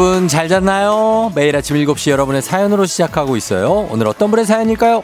[0.00, 1.30] 여러분 잘 잤나요?
[1.34, 3.86] 매일 아침 7시 여러분의 사연으로 시작하고 있어요.
[3.90, 5.02] 오늘 어떤 분의 사연일까요?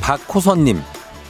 [0.00, 0.82] 박호선님,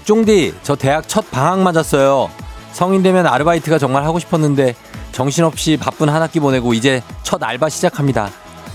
[0.04, 2.30] 쫑디, 저 대학 첫 방학 맞았어요.
[2.70, 4.76] 성인 되면 아르바이트가 정말 하고 싶었는데
[5.10, 8.30] 정신없이 바쁜 한 학기 보내고 이제 첫 알바 시작합니다.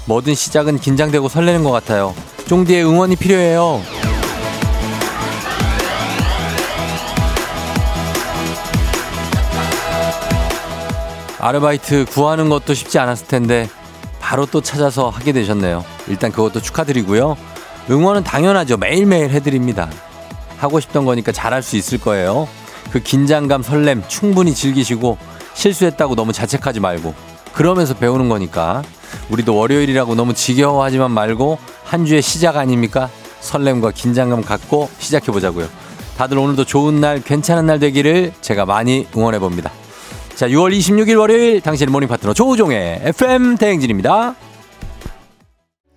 [0.05, 2.13] 뭐든 시작은 긴장되고 설레는 것 같아요.
[2.47, 3.81] 쫑디의 응원이 필요해요.
[11.39, 13.69] 아르바이트 구하는 것도 쉽지 않았을 텐데
[14.19, 15.83] 바로 또 찾아서 하게 되셨네요.
[16.07, 17.37] 일단 그것도 축하드리고요.
[17.89, 18.77] 응원은 당연하죠.
[18.77, 19.89] 매일매일 해드립니다.
[20.57, 22.47] 하고 싶던 거니까 잘할 수 있을 거예요.
[22.91, 25.17] 그 긴장감, 설렘 충분히 즐기시고
[25.53, 27.13] 실수했다고 너무 자책하지 말고
[27.53, 28.81] 그러면서 배우는 거니까
[29.29, 33.09] 우리도 월요일이라고 너무 지겨워하지만 말고 한 주의 시작 아닙니까?
[33.41, 35.67] 설렘과 긴장감 갖고 시작해 보자고요.
[36.17, 39.71] 다들 오늘도 좋은 날, 괜찮은 날 되기를 제가 많이 응원해 봅니다.
[40.35, 44.35] 자, 6월 26일 월요일 당신의 morning 파트너 조우종의 FM 대행진입니다.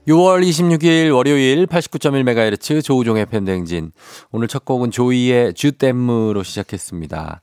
[0.09, 3.93] 6월 26일 월요일 89.1MHz 조우종의 FM 대행진.
[4.33, 7.43] 오늘 첫 곡은 조이의 주댐으로 시작했습니다.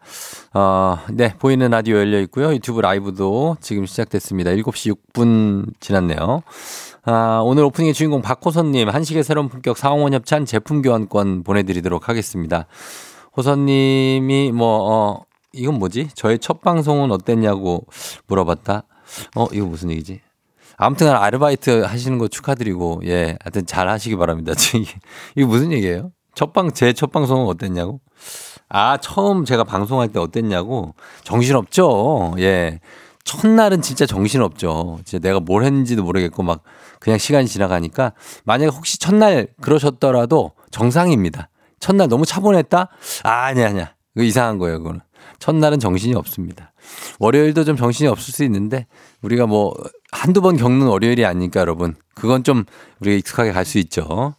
[0.56, 2.52] 어, 네, 보이는 라디오 열려 있고요.
[2.52, 4.50] 유튜브 라이브도 지금 시작됐습니다.
[4.50, 6.42] 7시 6분 지났네요.
[7.04, 12.66] 아, 오늘 오프닝의 주인공 박호선님, 한식의 새로운 품격 사홍원 협찬 제품 교환권 보내드리도록 하겠습니다.
[13.38, 16.08] 호선님이 뭐, 어, 이건 뭐지?
[16.16, 17.86] 저의 첫 방송은 어땠냐고
[18.26, 18.86] 물어봤다.
[19.36, 20.25] 어, 이거 무슨 얘기지?
[20.78, 24.54] 아무튼 아르바이트 하시는 거 축하드리고 예 하여튼 잘 하시기 바랍니다.
[25.36, 26.12] 이게 무슨 얘기예요?
[26.36, 28.02] 첫방 제 첫 방송은 어땠냐고?
[28.68, 32.34] 아 처음 제가 방송할 때 어땠냐고 정신 없죠.
[32.40, 32.80] 예
[33.24, 35.00] 첫날은 진짜 정신 없죠.
[35.06, 36.62] 진짜 내가 뭘 했는지도 모르겠고 막
[37.00, 38.14] 그냥 시간이 지나가니까
[38.44, 41.50] 만약에 혹시 첫날 그러셨더라도 정상입니다.
[41.80, 42.90] 첫날 너무 차분했다?
[43.24, 43.94] 아 아니야 아니야.
[44.16, 45.02] 그 이상한 거예요 그거는.
[45.40, 46.72] 첫날은 정신이 없습니다.
[47.20, 48.88] 월요일도 좀 정신이 없을 수 있는데
[49.22, 49.74] 우리가 뭐
[50.12, 51.96] 한두 번 겪는 월요일이 아니니까 여러분.
[52.14, 52.64] 그건 좀
[53.02, 54.36] 우리가 익숙하게 갈 수 있죠.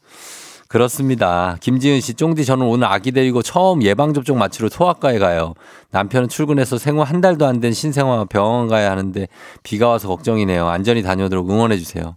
[0.69, 1.57] 그렇습니다.
[1.61, 5.55] 김지은 씨, 쫑디 저는 오늘 아기 데리고 처음 예방접종 마치러 소아과에 가요.
[5.93, 9.29] 남편은 출근해서 생후 한 달도 안 된 신생아 병원 가야 하는데
[9.63, 10.67] 비가 와서 걱정이네요.
[10.67, 12.15] 안전히 다녀오도록 응원해 주세요.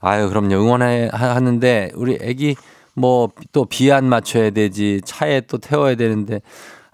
[0.00, 0.54] 아유, 그럼요.
[0.54, 2.56] 응원해 하는데 우리 아기
[2.94, 6.40] 뭐 또 비 안 맞춰야 되지 차에 또 태워야 되는데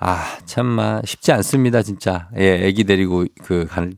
[0.00, 2.28] 아, 참마 쉽지 않습니다, 진짜.
[2.38, 3.94] 예, 아기 데리고 그 간,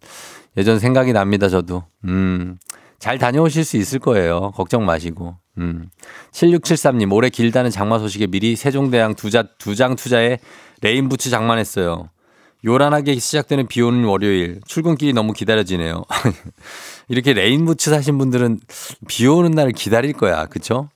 [0.57, 1.85] 예전 생각이 납니다, 저도.
[2.05, 2.59] 음,
[2.99, 4.51] 잘 다녀오실 수 있을 거예요.
[4.55, 5.37] 걱정 마시고.
[5.59, 5.89] 음.
[6.33, 10.39] 7673님, 올해 길다는 장마 소식에 미리 세종대왕 두장 투자해
[10.81, 12.11] 레인부츠 장만했어요.
[12.65, 14.61] 요란하게 시작되는 비 오는 월요일.
[14.67, 16.05] 출근길이 너무 기다려지네요.
[17.09, 18.61] 이렇게 레인부츠 사신 분들은
[19.09, 20.47] 비 오는 날을 기다릴 거야.
[20.47, 20.89] 그쵸?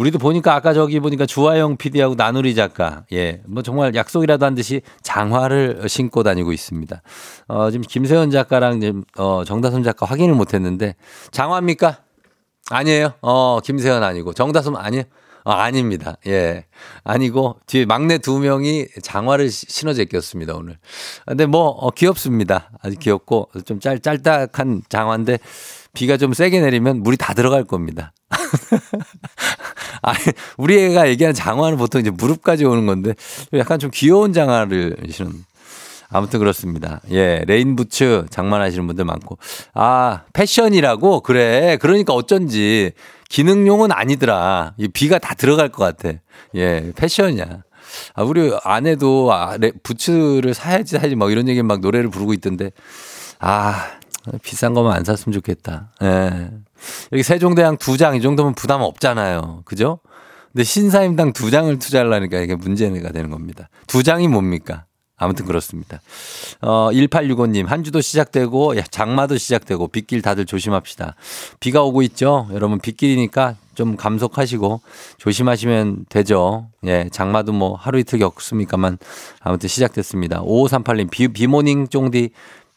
[0.00, 4.80] 우리도 보니까 아까 저기 보니까 주하영 PD하고 나누리 작가, 예, 뭐 정말 약속이라도 한 듯이
[5.02, 7.02] 장화를 신고 다니고 있습니다.
[7.48, 10.94] 어, 지금 김세현 작가랑 지금, 어, 정다솜 작가 확인을 못 했는데,
[11.32, 11.98] 장화입니까?
[12.70, 13.12] 아니에요.
[13.20, 15.04] 어, 김세현 아니고, 정다솜 아니에요.
[15.44, 16.16] 어, 아닙니다.
[16.26, 16.64] 예.
[17.04, 20.78] 아니고, 뒤에 막내 두 명이 장화를 신어 제꼈습니다, 오늘.
[21.26, 22.70] 근데 뭐, 어, 귀엽습니다.
[22.80, 25.40] 아주 귀엽고, 좀 짤, 짤딱한 장화인데,
[25.92, 28.12] 비가 좀 세게 내리면 물이 다 들어갈 겁니다.
[30.02, 30.18] 아니,
[30.56, 33.14] 우리 애가 얘기하는 장화는 보통 이제 무릎까지 오는 건데
[33.54, 35.44] 약간 좀 귀여운 장화를 신은.
[36.12, 37.00] 아무튼 그렇습니다.
[37.12, 39.38] 예, 레인부츠 장만하시는 분들 많고.
[39.74, 41.20] 아, 패션이라고?
[41.20, 41.76] 그래.
[41.80, 42.92] 그러니까 어쩐지
[43.28, 44.74] 기능용은 아니더라.
[44.76, 46.18] 이 비가 다 들어갈 것 같아.
[46.56, 47.62] 예, 패션이야.
[48.14, 52.72] 아, 우리 아내도 아, 레, 부츠를 사야지 사야지 막 이런 얘기 막 노래를 부르고 있던데.
[53.38, 53.86] 아,
[54.42, 55.92] 비싼 거만 안 샀으면 좋겠다.
[56.02, 56.50] 예.
[57.12, 59.62] 여기 세종대왕 두 장 이 정도면 부담 없잖아요.
[59.64, 60.00] 그죠?
[60.52, 63.68] 근데 신사임당 두 장을 투자하려니까 이게 문제가 되는 겁니다.
[63.86, 64.84] 두 장이 뭡니까?
[65.22, 66.00] 아무튼 그렇습니다.
[66.62, 71.14] 어, 1865님, 한 주도 시작되고, 장마도 시작되고, 빗길 다들 조심합시다.
[71.60, 72.48] 비가 오고 있죠?
[72.52, 74.80] 여러분, 빗길이니까 좀 감속하시고,
[75.18, 76.68] 조심하시면 되죠.
[76.86, 78.96] 예, 장마도 뭐 하루 이틀 겪습니까만,
[79.40, 80.40] 아무튼 시작됐습니다.
[80.42, 82.30] 5538님, 비, 비모닝 쫑디,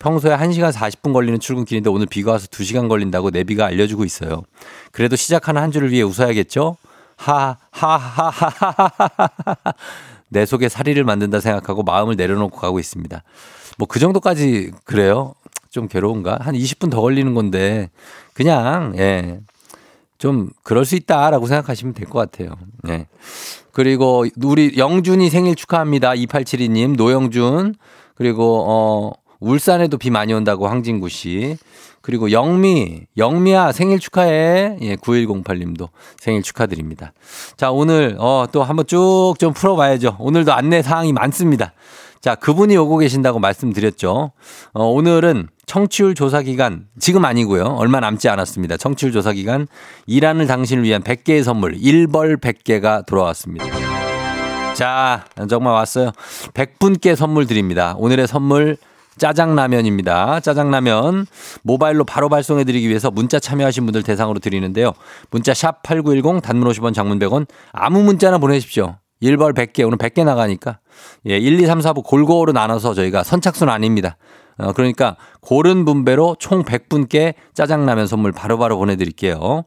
[0.04, 4.44] 평소에 1시간 40분 걸리는 출근길인데 오늘 비가 와서 2시간 걸린다고 내비가 알려주고 있어요.
[4.92, 6.76] 그래도 시작하는 한 주를 위해 웃어야겠죠?
[7.16, 8.90] 하하하하하하하.
[10.28, 13.24] 내 속에 사리를 만든다 생각하고 마음을 내려놓고 가고 있습니다.
[13.78, 15.36] 뭐 그 정도까지 그래요?
[15.70, 16.40] 좀 괴로운가?
[16.42, 17.90] 한 20분 더 걸리는 건데
[18.34, 19.40] 그냥 예.
[20.18, 22.56] 좀 그럴 수 있다라고 생각하시면 될 것 같아요.
[22.90, 23.08] 예.
[23.72, 26.12] 그리고 우리 영준이 생일 축하합니다.
[26.12, 27.76] 2872님, 노영준.
[28.16, 31.58] 그리고 어 울산에도 비 많이 온다고 황진구 씨.
[32.02, 34.78] 그리고 영미, 영미야 생일 축하해.
[34.82, 37.14] 예, 9108님도 생일 축하드립니다.
[37.56, 40.18] 자, 오늘 어, 또 한번 쭉 좀 풀어봐야죠.
[40.20, 41.74] 오늘도 안내 사항이 많습니다.
[42.22, 44.32] 자, 그분이 오고 계신다고 말씀드렸죠.
[44.74, 47.64] 어, 오늘은 청취율 조사 기간, 지금 아니고요.
[47.78, 48.78] 얼마 남지 않았습니다.
[48.78, 49.68] 청취율 조사 기간,
[50.08, 53.66] 일하는 당신을 위한 100개의 선물, 1벌 100개가 돌아왔습니다.
[54.74, 56.12] 자, 정말 왔어요.
[56.54, 57.96] 100분께 선물 드립니다.
[57.98, 58.78] 오늘의 선물,
[59.18, 60.40] 짜장라면입니다.
[60.40, 61.28] 짜장라면
[61.64, 64.94] 모바일로 바로 발송해 드리기 위해서 문자 참여하신 분들 대상으로 드리는데요.
[65.32, 68.98] 문자 샵 8910 단문 50원 장문 100원 아무 문자나 보내십시오.
[69.22, 70.80] 1벌 100개 오늘 100개 나가니까
[71.28, 74.18] 예, 1, 2, 3, 4부 골고루 나눠서 저희가 선착순 아닙니다.
[74.58, 79.64] 어, 그러니까 고른 분배로 총 100분께 짜장라면 선물 바로바로 바로 보내드릴게요.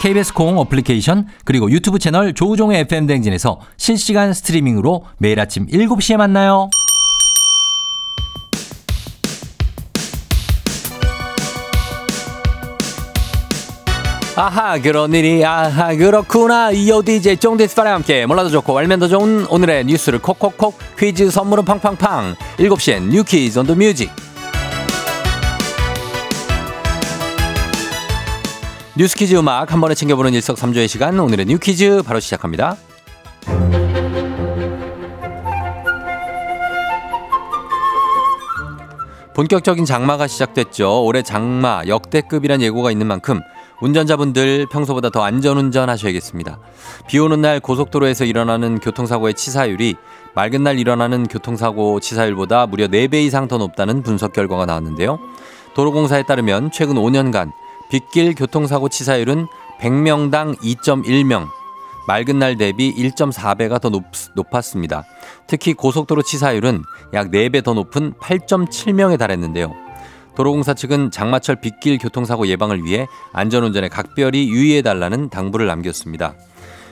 [0.00, 6.68] KBS 콩 어플리케이션 그리고 유튜브 채널 조우종의 FM 댕진에서 실시간 스트리밍으로 매일 아침 7시에 만나요.
[14.36, 16.72] 아하 그런 일이 아하 그렇구나.
[16.72, 22.34] 이어 DJ 쫑디스파랑 함께 몰라도 좋고 알면 더 좋은 오늘의 뉴스를 콕콕콕 퀴즈 선물은 팡팡팡.
[22.58, 24.10] 7시엔 뉴퀴즈 on the music
[28.96, 32.76] 뉴스 퀴즈 음악 한 번에 챙겨보는 일석삼조의 시간 오늘의 뉴퀴즈 바로 시작합니다.
[39.34, 41.04] 본격적인 장마가 시작됐죠.
[41.04, 43.40] 올해 장마 역대급이란 예고가 있는 만큼
[43.84, 46.58] 운전자분들 평소보다 더 안전운전 하셔야겠습니다.
[47.06, 49.96] 비 오는 날 고속도로에서 일어나는 교통사고의 치사율이
[50.34, 55.18] 맑은 날 일어나는 교통사고 치사율보다 무려 4배 이상 더 높다는 분석 결과가 나왔는데요.
[55.74, 57.50] 도로공사에 따르면 최근 5년간
[57.90, 59.48] 빗길 교통사고 치사율은
[59.80, 61.48] 100명당 2.1명,
[62.08, 64.04] 맑은 날 대비 1.4배가 더 높,
[64.34, 65.04] 높았습니다.
[65.46, 66.82] 특히 고속도로 치사율은
[67.12, 69.83] 약 4배 더 높은 8.7명에 달했는데요.
[70.36, 76.34] 도로공사 측은 장마철 빗길 교통사고 예방을 위해 안전운전에 각별히 유의해달라는 당부를 남겼습니다.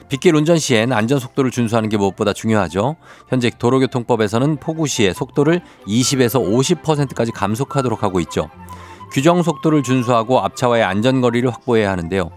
[0.09, 2.97] 빗길 운전 시엔 안전 속도를 준수하는 게 무엇보다 중요하죠.
[3.29, 6.41] 현재 도로교통법에서는 폭우 시에 속도를 20에서
[6.83, 8.51] 50%까지 감속하도록 하고 있죠.
[9.13, 12.31] 규정 속도를 준수하고 앞차와의 안전거리를 확보해야 하는데요.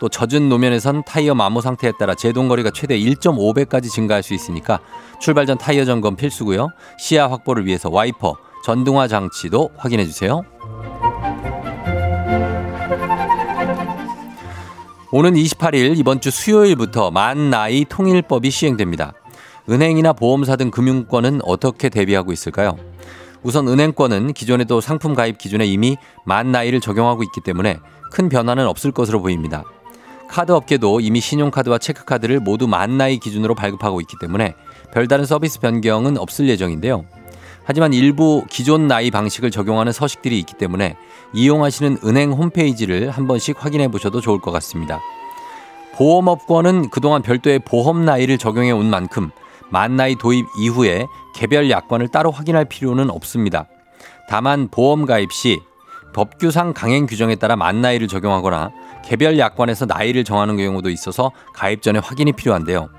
[0.00, 4.78] 또 젖은 노면에선 타이어 마모 상태에 따라 제동거리가 최대 1.5배까지 증가할 수 있으니까
[5.20, 6.68] 출발 전 타이어 점검 필수고요.
[6.98, 10.42] 시야 확보를 위해서 와이퍼, 전등화 장치도 확인해 주세요.
[15.10, 19.14] 오는 28일 이번 주 수요일부터 만 나이 통일법이 시행됩니다.
[19.70, 22.76] 은행이나 보험사 등 금융권은 어떻게 대비하고 있을까요?
[23.42, 25.96] 우선 은행권은 기존에도 상품 가입 기준에 이미
[26.26, 27.78] 만 나이를 적용하고 있기 때문에
[28.10, 29.64] 큰 변화는 없을 것으로 보입니다.
[30.28, 34.54] 카드 업계도 이미 신용카드와 체크카드를 모두 만 나이 기준으로 발급하고 있기 때문에
[34.92, 37.06] 별다른 서비스 변경은 없을 예정인데요.
[37.68, 40.96] 하지만 일부 기존 나이 방식을 적용하는 서식들이 있기 때문에
[41.34, 45.02] 이용하시는 은행 홈페이지를 한 번씩 확인해 보셔도 좋을 것 같습니다.
[45.92, 49.30] 보험업권은 그동안 별도의 보험 나이를 적용해 온 만큼
[49.68, 53.66] 만 나이 도입 이후에 개별 약관을 따로 확인할 필요는 없습니다.
[54.30, 55.60] 다만 보험 가입 시
[56.14, 58.70] 법규상 강행 규정에 따라 만 나이를 적용하거나
[59.04, 62.97] 개별 약관에서 나이를 정하는 경우도 있어서 가입 전에 확인이 필요한데요.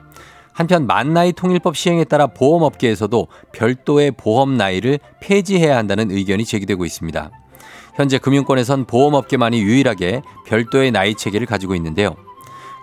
[0.59, 7.31] 한편 만나이 통일법 시행에 따라 보험업계에서도 별도의 보험 나이를 폐지해야 한다는 의견이 제기되고 있습니다.
[7.95, 12.15] 현재 금융권에선 보험업계만이 유일하게 별도의 나이 체계를 가지고 있는데요.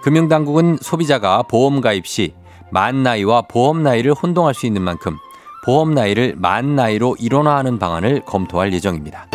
[0.03, 2.35] 금융당국은 소비자가 보험 가입 시
[2.71, 5.17] 만 나이와 보험 나이를 혼동할 수 있는 만큼
[5.65, 9.27] 보험 나이를 만 나이로 일원화하는 방안을 검토할 예정입니다.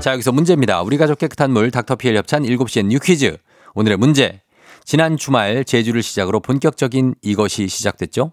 [0.00, 0.82] 자, 여기서 문제입니다.
[0.82, 3.36] 우리 가족 깨끗한 물 닥터피엘 협찬 7시엔 뉴 퀴즈.
[3.74, 4.40] 오늘의 문제.
[4.86, 8.30] 지난 주말 제주를 시작으로 본격적인 이것이 시작됐죠.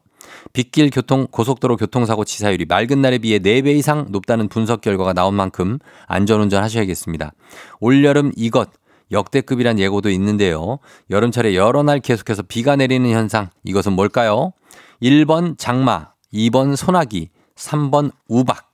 [0.53, 5.79] 빗길 교통 고속도로 교통사고 치사율이 맑은 날에 비해 4배 이상 높다는 분석 결과가 나온 만큼
[6.05, 7.33] 안전운전 하셔야겠습니다.
[7.79, 8.69] 올여름 이것
[9.11, 10.77] 역대급이란 예고도 있는데요.
[11.09, 14.53] 여름철에 여러 날 계속해서 비가 내리는 현상 이것은 뭘까요?
[15.01, 18.72] 1번 장마, 2번 소나기, 3번 우박.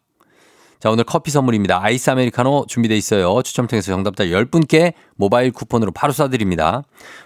[0.79, 1.83] 자, 오늘 커피 선물입니다.
[1.83, 3.41] 아이스 아메리카노 준비되어 있어요.
[3.43, 6.83] 추첨 통해서 정답자 10분께 모바일 쿠폰으로 바로 쏴드립니다.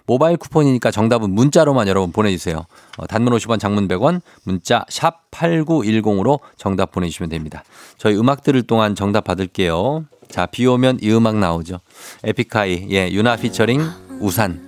[0.07, 2.65] 모바일 쿠폰이니까 정답은 문자로만 여러분 보내주세요.
[2.97, 7.63] 어, 단문 50원, 장문 100원, 문자 샵 8910으로 정답 보내주시면 됩니다.
[7.99, 10.05] 저희 음악 들을 동안 정답 받을게요.
[10.29, 11.79] 자, 비 오면 이 음악 나오죠.
[12.23, 13.81] 에픽하이, 예, 유나 피처링
[14.19, 14.67] 우산.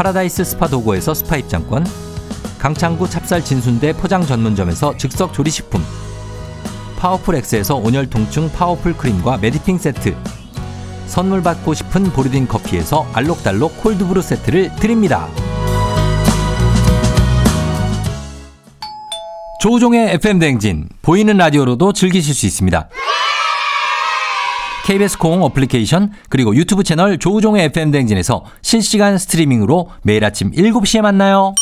[0.00, 1.84] 파라다이스 스파 도고에서 스파 입장권,
[2.58, 5.84] 강창구 찹쌀 진순대 포장 전문점에서 즉석 조리식품,
[6.96, 10.16] 파워풀 엑스에서 온열 통증 파워풀 크림과 메디핑 세트,
[11.04, 15.28] 선물 받고 싶은 보리딘 커피에서 알록달록 콜드브루 세트를 드립니다.
[19.60, 22.88] 조우종의 FM 댕진 보이는 라디오로도 즐기실 수 있습니다.
[24.90, 31.54] KBS 콩 어플리케이션 그리고 유튜브 채널 조우종의 FM 댕진에서 실시간 스트리밍으로 매일 아침 7시에 만나요.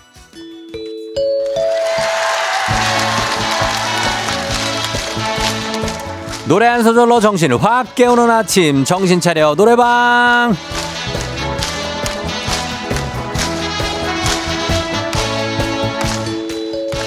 [6.54, 10.56] 노래 한 소절로 정신을 확 깨우는 아침 정신 차려 노래방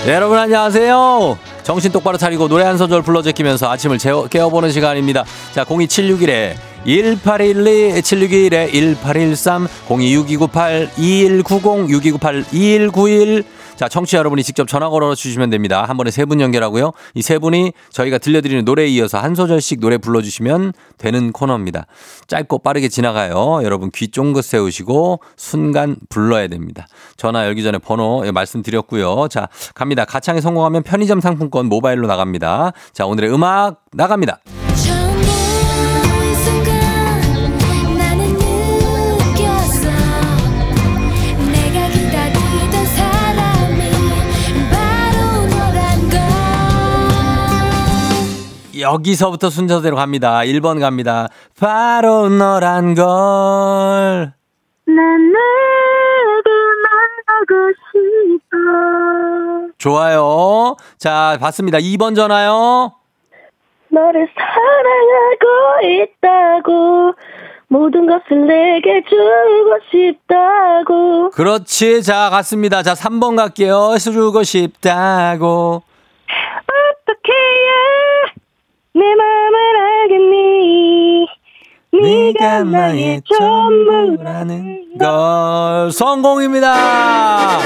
[0.04, 1.38] 네, 여러분 안녕하세요.
[1.62, 5.24] 정신 똑바로 차리고 노래 한 소절 불러 제끼면서 아침을 재워, 깨워보는 시간입니다.
[5.54, 13.44] 자, 02761에 1812 761에 1813 026298 2190 6298 2191
[13.76, 15.84] 자, 청취자 여러분이 직접 전화 걸어 주시면 됩니다.
[15.84, 16.92] 한 번에 세 분 연결하고요.
[17.14, 21.86] 이 세 분이 저희가 들려드리는 노래에 이어서 한 소절씩 노래 불러주시면 되는 코너입니다.
[22.26, 23.60] 짧고 빠르게 지나가요.
[23.62, 26.86] 여러분 귀 쫑긋 세우시고 순간 불러야 됩니다.
[27.16, 29.28] 전화 열기 전에 번호 말씀드렸고요.
[29.28, 30.04] 자, 갑니다.
[30.04, 32.72] 가창에 성공하면 편의점 상품권 모바일로 나갑니다.
[32.92, 34.40] 자, 오늘의 음악 나갑니다.
[48.80, 50.40] 여기서부터 순서대로 갑니다.
[50.40, 51.28] 1번 갑니다.
[51.58, 54.32] 바로 너란 걸.
[54.86, 56.50] 난 내게
[56.82, 59.72] 말하고 싶어.
[59.78, 60.76] 좋아요.
[60.98, 61.78] 자, 봤습니다.
[61.78, 62.92] 2번 전화요.
[63.88, 67.14] 너를 사랑하고 있다고
[67.68, 72.02] 모든 것을 내게 주고 싶다고 그렇지.
[72.02, 72.82] 자, 갔습니다.
[72.82, 73.96] 자, 3번 갈게요.
[73.98, 75.82] 주고 싶다고.
[78.98, 79.58] 내 마음을
[80.02, 81.26] 알겠니?
[82.02, 85.92] 네가 나의 전부라는 걸.
[85.92, 87.58] 성공입니다.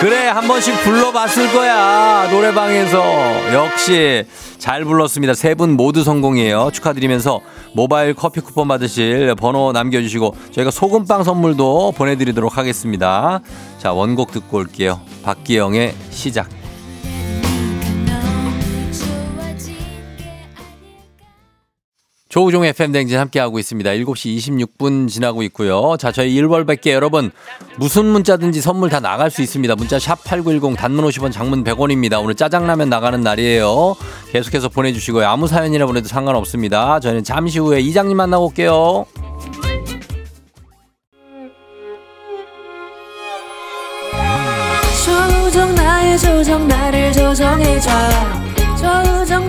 [0.00, 3.52] 그래 한 번씩 불러봤을 거야 노래방에서.
[3.52, 4.24] 역시
[4.58, 5.34] 잘 불렀습니다.
[5.34, 6.70] 세 분 모두 성공이에요.
[6.72, 7.40] 축하드리면서
[7.74, 13.40] 모바일 커피 쿠폰 받으실 번호 남겨주시고 저희가 소금빵 선물도 보내드리도록 하겠습니다.
[13.78, 15.00] 자 원곡 듣고 올게요.
[15.22, 16.48] 박기영의 시작
[22.28, 23.88] 조우종 FM 댕진 함께하고 있습니다.
[23.90, 25.96] 7시 26분 지나고 있고요.
[25.98, 27.30] 자, 저희 1월 100개 여러분
[27.78, 29.76] 무슨 문자든지 선물 다 나갈 수 있습니다.
[29.76, 32.20] 문자 샵 8910 단문 50원 장문 100원입니다.
[32.22, 33.94] 오늘 짜장라면 나가는 날이에요.
[34.32, 35.26] 계속해서 보내주시고요.
[35.26, 36.98] 아무 사연이나 보내도 상관없습니다.
[36.98, 39.06] 저희는 잠시 후에 이장님 만나고 올게요.
[45.04, 47.90] 조정 나의 조정 나를 조정해줘
[48.76, 49.48] 조정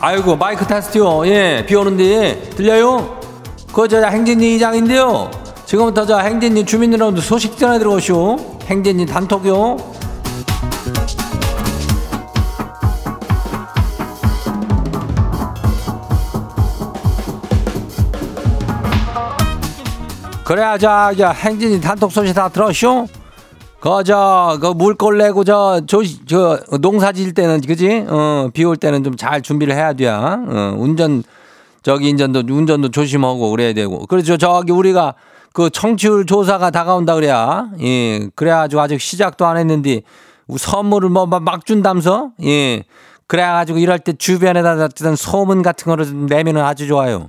[0.00, 1.26] 아이고, 마이크 테스트요.
[1.26, 3.20] 예, 비 오는데, 들려요?
[3.68, 5.30] 그거 저 행진이 이장인데요.
[5.64, 8.36] 지금부터 저 행진이 주민 여러분들 소식 전해 들어오시오.
[8.66, 9.76] 행진이 단톡요.
[20.44, 23.08] 그래야 저, 저 행진이 단톡 소식 다 들었쇼?
[23.86, 29.16] 그저 그 물걸 내고 저저 저 농사 지을 때는 그지 어 비 올 때는 좀
[29.16, 30.08] 잘 준비를 해야 돼.
[30.08, 31.22] 어 운전
[31.82, 34.04] 저기 인전도 운전도 조심하고 그래야 되고.
[34.06, 35.14] 그래서 저기 우리가
[35.52, 37.68] 그 청취율 조사가 다가온다 그래야.
[37.80, 38.28] 예.
[38.34, 40.02] 그래가지고 아직 시작도 안 했는데
[40.54, 42.30] 선물을 뭐 막 준다면서?
[42.44, 42.82] 예.
[43.28, 47.28] 그래가지고 이럴 때 주변에다 어떤 소문 같은 거를 좀 내면은 아주 좋아요.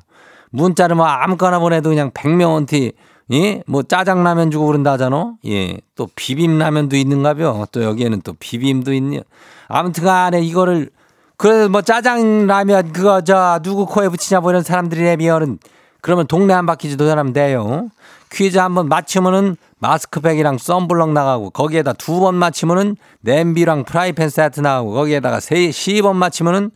[0.50, 2.93] 문자를 뭐 아무거나 보내도 그냥 백명원티
[3.34, 3.62] 예?
[3.68, 5.34] 뭐 짜장라면 주고 그런다 하잖아.
[5.46, 5.78] 예.
[5.96, 7.68] 또 비빔라면도 있는가벼.
[7.72, 9.20] 또 여기에는 또 비빔도 있냐.
[9.68, 10.90] 아무튼 간에 이거를
[11.36, 15.60] 그래도 뭐 짜장라면 그거 저 누구 코에 붙이냐 뭐 이런 사람들이 내면은
[16.02, 17.90] 그러면 동네 한 바퀴 도전하면 돼요.
[18.32, 25.40] 퀴즈 한번 맞추면은 마스크팩이랑 썬블럭 나가고 거기에다 두 번 맞히면은 냄비랑 프라이팬 세트 나가고 거기에다가
[25.40, 26.72] 세 10번 맞히면은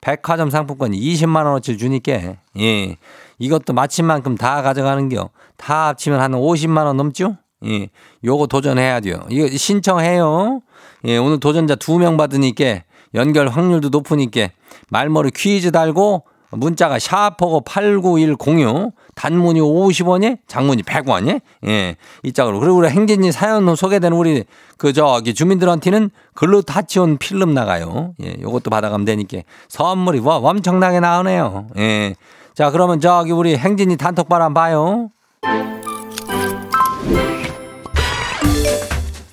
[0.00, 2.12] 백화점 상품권 20만 원어치 주니까
[2.58, 2.96] 예.
[3.42, 5.30] 이것도 마친 만큼 다 가져가는 겨.
[5.56, 7.36] 다 합치면 한 50만 원 넘죠?
[7.66, 7.88] 예.
[8.24, 9.16] 요거 도전해야 돼요.
[9.30, 10.60] 이거 신청해요.
[11.06, 12.82] 예, 오늘 도전자 두 명 받으니까
[13.14, 14.48] 연결 확률도 높으니까
[14.90, 21.96] 말머리 퀴즈 달고 문자가 샤퍼고 89106 단문이 50원이 장문이 100원이 예.
[22.22, 24.44] 이 짝으로 그리고 우리 행진이 사연 소개되는 우리
[24.78, 28.14] 그 저기 주민들한테는 글루타치온 필름 나가요.
[28.22, 28.36] 예.
[28.40, 31.66] 요것도 받아가면 되니까 선물이 와 엄청나게 나오네요.
[31.78, 32.14] 예.
[32.54, 35.10] 자, 그러면 저기 우리 행진이 단톡방 한번 봐요.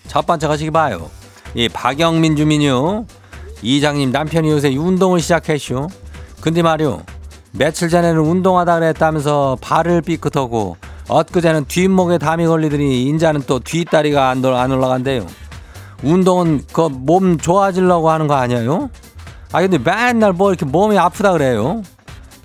[0.08, 1.10] 첫 번째 가시기 봐요.
[1.54, 3.06] 이 박영민 주민요.
[3.62, 5.88] 이장님 남편이 요새 운동을 시작했쇼.
[6.42, 7.02] 근데 말이요.
[7.52, 10.78] 며칠 전에는 운동하다 그랬다면서 발을 삐끗하고
[11.10, 15.26] 엊그제는 뒷목에 담이 걸리더니 인자는 또 뒷다리가 안, 안 올라간대요.
[16.04, 18.90] 운동은 그 몸 좋아지려고 하는 거 아니에요?
[19.52, 21.82] 아 근데 맨날 뭐 이렇게 몸이 아프다 그래요.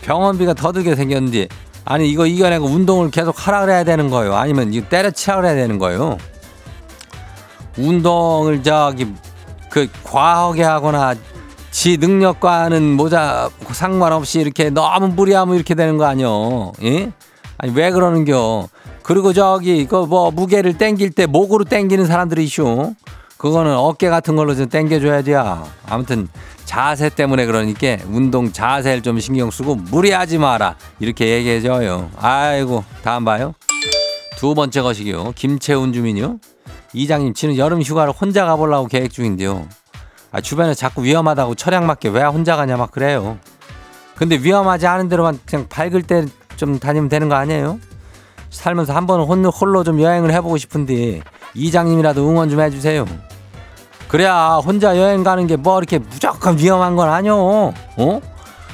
[0.05, 1.49] 병원비가 더 들게 생겼는데
[1.85, 4.35] 아니 이거 이겨내고 운동을 계속 하라 그래야 되는 거예요.
[4.35, 6.19] 아니면 이거 때려치라 그래야 되는 거예요.
[7.77, 9.13] 운동을 저기
[9.71, 11.15] 그 과하게 하거나
[11.71, 16.73] 지 능력과는 모자 상관없이 이렇게 너무 무리하면 이렇게 되는 거 아니요?
[16.85, 17.11] 예?
[17.59, 18.69] 아니 왜 그러는겨?
[19.03, 22.95] 그리고 저기 그 뭐 무게를 땡길 때 목으로 땡기는 사람들이 있쇼.
[23.45, 25.69] 그거는 어깨 같은 걸로 좀 땡겨줘야 돼요.
[25.87, 26.29] 아무튼
[26.65, 32.11] 자세 때문에 그러니까 운동 자세를 좀 신경 쓰고 무리하지 마라 이렇게 얘기해줘요.
[32.17, 33.53] 아이고 다음 봐요.
[34.39, 35.33] 두 번째 것이요.
[35.37, 36.39] 김채훈 주민요.
[36.95, 39.69] 이장님 치는 여름 휴가를 혼자 가보려고 계획 중인데요.
[40.33, 43.37] 아, 주변에 자꾸 위험하다고 철양 맞게 왜 혼자 가냐 막 그래요.
[44.17, 46.25] 근데 위험하지 않은 데로만 그냥 밝을 때
[46.57, 47.79] 좀 다니면 되는 거 아니에요?
[48.49, 51.21] 살면서 한 번은 홀로 좀 여행을 해보고 싶은데
[51.55, 53.05] 이장님이라도 응원 좀 해주세요.
[54.09, 57.73] 그래야 혼자 여행 가는 게 뭐 이렇게 무조건 위험한 건 아니오.
[57.97, 58.21] 어?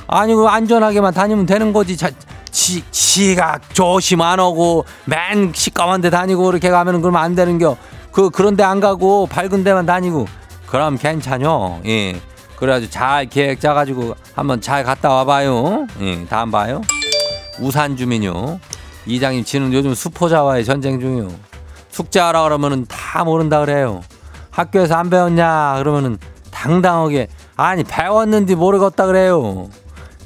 [0.06, 1.96] 아니 그 안전하게만 다니면 되는 거지.
[1.96, 2.10] 자,
[2.50, 7.76] 지, 지가 조심 안 오고 맨 시꺼먼 데 다니고 그렇게 가면은 그러면 안 되는겨.
[8.12, 10.26] 그 그런 데 안 가고 밝은 데만 다니고
[10.66, 11.80] 그럼 괜찮요.
[11.86, 12.20] 예.
[12.56, 15.86] 그래가지고 잘 계획 짜가지고 한번 잘 갔다 와봐요.
[16.00, 16.24] 예.
[16.26, 16.80] 다음 봐요.
[17.60, 18.58] 우산 주민요.
[19.06, 21.28] 이장님 지는 요즘 수포자와의 전쟁 중이요.
[21.90, 24.02] 숙제하라 그러면은 다 모른다 그래요.
[24.50, 26.18] 학교에서 안 배웠냐 그러면은
[26.50, 29.68] 당당하게 아니 배웠는지 모르겠다 그래요.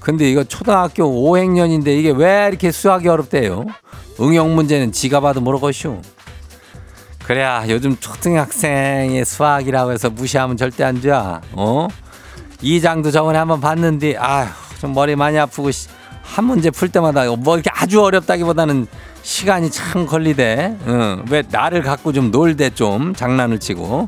[0.01, 3.65] 근데 이거 초등학교 5학년인데 이게 왜 이렇게 수학이 어렵대요?
[4.21, 6.01] 응용 문제는 지가 봐도 모르겠슈.
[7.25, 11.11] 그래야 요즘 초등학생의 수학이라고 해서 무시하면 절대 안 돼.
[11.53, 11.89] 어?
[12.61, 15.89] 이 장도 저번에 한번 봤는데 아휴 좀 머리 많이 아프고 씨,
[16.23, 18.87] 한 문제 풀 때마다 뭐 이렇게 아주 어렵다기보다는
[19.25, 20.77] 시간이 참 걸리대.
[20.87, 21.25] 응.
[21.31, 24.07] 왜 나를 갖고 좀 놀대 좀 장난을 치고.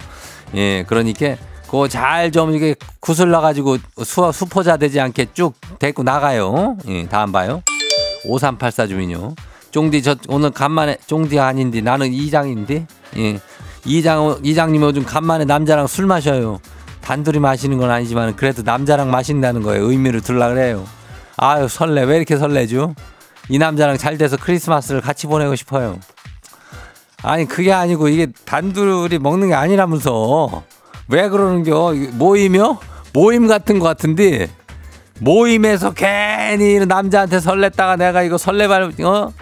[0.55, 6.77] 예, 그러니까 그거 잘 좀 이게 구슬러 가지고 수 수포자 되지 않게 쭉 데리고 나가요.
[6.87, 7.63] 예, 다음 봐요.
[8.27, 9.35] 5384 주민요.
[9.71, 12.87] 쫑디 저 오늘 간만에 쫑디 아닌데 나는 이장인데.
[13.17, 13.41] 예.
[13.87, 16.59] 이장 이장님 요즘 간만에 남자랑 술 마셔요.
[17.01, 20.85] 단둘이 마시는 건 아니지만 그래도 남자랑 마신다는 거에 의미를 둘라 그래요.
[21.37, 22.95] 아유 설레 왜 이렇게 설레죠?
[23.49, 25.99] 이 남자랑 잘 돼서 크리스마스를 같이 보내고 싶어요.
[27.23, 30.63] 아니 그게 아니고 이게 단둘이 먹는 게 아니라면서
[31.09, 31.95] 왜 그러는겨?
[32.13, 32.79] 모임이요?
[33.13, 34.49] 모임 같은 것 같은데
[35.21, 39.33] 모임에서 괜히 남자한테 설렜다가 내가 이거 설레발 어?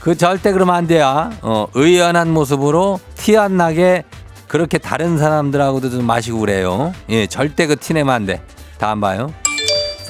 [0.00, 1.30] 그 절대 그러면 안 돼요.
[1.42, 4.02] 어, 의연한 모습으로 티 안 나게
[4.48, 6.92] 그렇게 다른 사람들하고도 좀 마시고 그래요.
[7.08, 8.42] 예, 절대 그 티내면 안 돼.
[8.78, 9.32] 다음 봐요.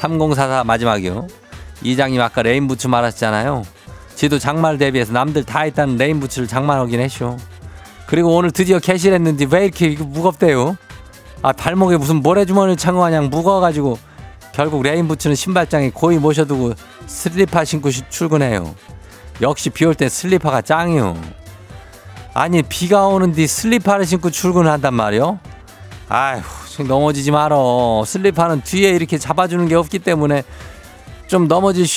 [0.01, 1.27] 3044 마지막이요.
[1.83, 3.65] 이장님 아까 레인 부츠 말하셨잖아요.
[4.15, 7.37] 지도 장마 대비해서 남들 다 있다는 레인 부츠를 장만하긴 했슈.
[8.07, 10.77] 그리고 오늘 드디어 개시했는데 왜 이렇게 무겁대요?
[11.41, 13.99] 아 발목에 무슨 모래주머니를 찬거 마냥 무거워가지고
[14.53, 16.75] 결국 레인 부츠는 신발장에 고이 모셔두고
[17.07, 18.75] 슬리퍼 신고 시- 출근해요.
[19.41, 21.17] 역시 비 올 때 슬리퍼가 짱이요.
[22.35, 25.39] 아니 비가 오는데 슬리퍼를 신고 출근을 한단 말이요?
[26.09, 26.43] 아휴
[26.77, 28.05] 좀 넘어지지 말어.
[28.07, 30.43] 슬리퍼는 뒤에 이렇게 잡아주는 게 없기 때문에
[31.33, 31.49] 좀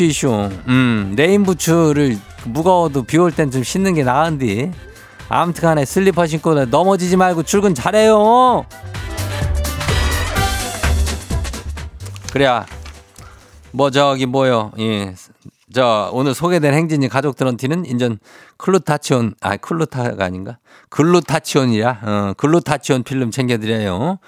[0.05, 0.49] 있슈.
[0.69, 4.71] 음, 레인 부츠를 무거워도 비 올 땐 좀 신는 게 나은디.
[5.27, 8.65] 아무튼 간에 슬리퍼 신고 넘어지지 말고 출근 잘해요.
[12.31, 12.65] 그래야
[13.73, 14.71] 뭐 저기 뭐요.
[14.79, 15.13] 예.
[15.73, 18.19] 저 오늘 소개된 행진이 가족들한테는 인전
[18.55, 24.19] 클루타치온 아 클루타가 아닌가 글루타치온이라 어, 글루타치온 필름 챙겨드려요.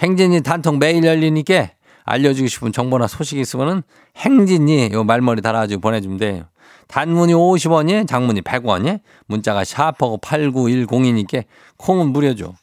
[0.00, 1.68] 행진이 단통 매일 열리니까
[2.06, 3.82] 알려주고 싶은 정보나 소식 있으면은
[4.16, 6.44] 행진이 요 말머리 달아가지고 보내주면 돼요.
[6.88, 11.44] 단문이 50원이 장문이 100원이 문자가 샵이고 8910이니까
[11.76, 12.54] 콩은 무료죠.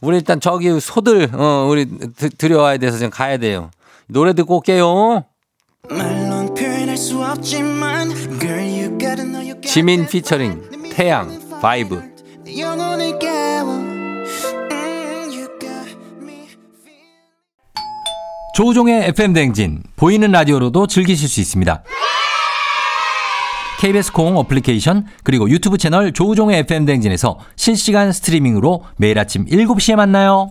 [0.00, 3.70] 우리 일단 저기 소들 어 우리 드, 들여와야 돼서 지금 가야 돼요.
[4.08, 5.24] 노래 듣고 올게요.
[9.66, 10.90] 지민 피처링.
[10.92, 12.02] 태양 바이브
[18.54, 21.82] 조우종의 FM 댕진 보이는 라디오로도 즐기실 수 있습니다.
[23.80, 30.48] KBS 콩 어플리케이션 그리고 유튜브 채널 조우종의 FM 댕진에서 실시간 스트리밍으로 매일 아침 7시에 만나요.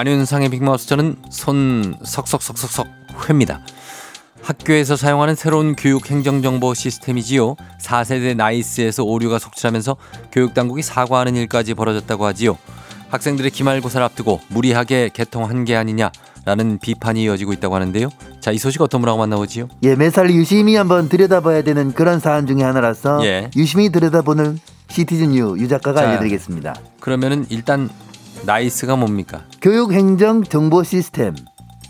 [0.00, 2.86] 안윤상의 빅마우스 저는 손 석석석석석
[3.28, 3.60] 회입니다.
[4.40, 7.56] 학교에서 사용하는 새로운 교육 행정 정보 시스템이지요.
[7.78, 9.96] 4세대 나이스에서 오류가 속출하면서
[10.32, 12.56] 교육 당국이 사과하는 일까지 벌어졌다고 하지요.
[13.10, 18.08] 학생들의 기말고사를 앞두고 무리하게 개통한 게 아니냐라는 비판이 이어지고 있다고 하는데요.
[18.40, 19.68] 자, 이 소식 어떤 분하고 만나보지요?
[19.82, 23.50] 예, 매사를 유심히 한번 들여다봐야 되는 그런 사안 중에 하나라서 예.
[23.54, 26.08] 유심히 들여다보는 시티즌 유, 유 작가가 자.
[26.08, 26.74] 알려드리겠습니다.
[27.00, 27.90] 그러면은 일단
[28.44, 29.44] 나이스가 뭡니까?
[29.60, 31.34] 교육행정 정보 시스템,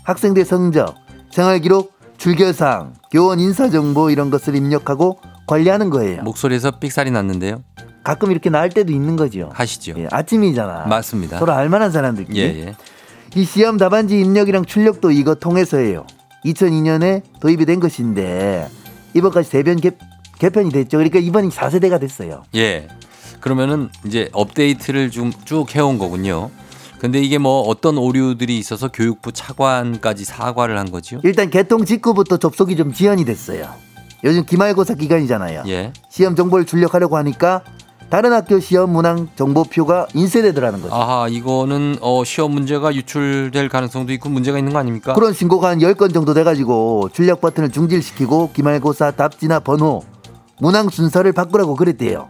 [0.03, 0.95] 학생들 성적,
[1.31, 6.23] 생활기록, 출결사항, 교원 인사정보 이런 것을 입력하고 관리하는 거예요.
[6.23, 7.63] 목소리에서 삑사리 났는데요.
[8.03, 9.49] 가끔 이렇게 나올 때도 있는 거죠.
[9.53, 9.93] 하시죠.
[9.97, 10.87] 예, 아침이잖아.
[10.87, 11.39] 맞습니다.
[11.39, 12.39] 서로 알만한 사람들끼리.
[12.39, 12.75] 예, 예.
[13.35, 16.05] 이 시험 답안지 입력이랑 출력도 이거 통해서 해요.
[16.45, 18.67] 2002년에 도입이 된 것인데
[19.13, 19.91] 이번까지 네 번 개,
[20.39, 20.97] 개편이 됐죠.
[20.97, 22.43] 그러니까 이번이 4세대가 됐어요.
[22.55, 22.87] 예.
[23.41, 26.49] 그러면은 이제 업데이트를 좀 쭉 해온 거군요.
[26.99, 31.19] 근데 이게 뭐 어떤 오류들이 있어서 교육부 차관까지 사과를 한 거지요?
[31.23, 33.69] 일단 개통 직후부터 접속이 좀 지연이 됐어요.
[34.23, 35.63] 요즘 기말고사 기간이잖아요.
[35.67, 35.91] 예.
[36.09, 37.63] 시험 정보를 출력하려고 하니까
[38.11, 40.93] 다른 학교 시험 문항 정보표가 인쇄되더라는 거죠.
[40.93, 45.13] 아하, 이거는 어, 시험 문제가 유출될 가능성도 있고 문제가 있는 거 아닙니까?
[45.13, 50.03] 그런 신고가 한 10건 정도 돼가지고 출력 버튼을 중질시키고 기말고사 답지나 번호
[50.59, 52.29] 문항 순서를 바꾸라고 그랬대요.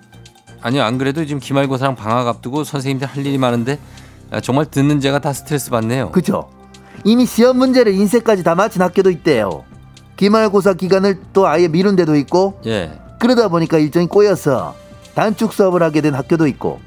[0.62, 3.80] 아니요, 안 그래도 지금 기말고사랑 방학 앞두고 선생님들 할 일이 많은데
[4.30, 6.12] 아, 정말 듣는 제가 다 스트레스 받네요.
[6.12, 6.50] 그죠?
[7.04, 9.64] 이미 시험 문제를 인쇄까지 다 마친 학교도 있대요.
[10.18, 12.92] 기말고사 기간을 또 아예 미룬 데도 있고 예.
[13.20, 14.76] 그러다 보니까 일정이 꼬여서
[15.16, 16.80] 단축 수업을 하게 된 학교도 있고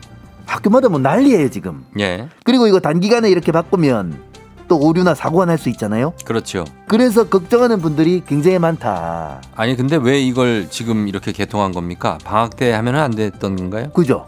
[0.47, 1.85] 학교마다 뭐 난리예요 지금.
[1.99, 2.29] 예.
[2.45, 4.34] 그리고 이거 단기간에 이렇게 바꾸면
[4.75, 6.13] 또 오류나 사고가 날 수 있잖아요.
[6.25, 6.65] 그렇죠.
[6.89, 9.41] 그래서 걱정하는 분들이 굉장히 많다.
[9.55, 12.19] 아니 근데 왜 이걸 지금 이렇게 개통한 겁니까?
[12.25, 13.91] 방학 때 하면은 안 됐던 건가요?
[13.91, 14.27] 그죠?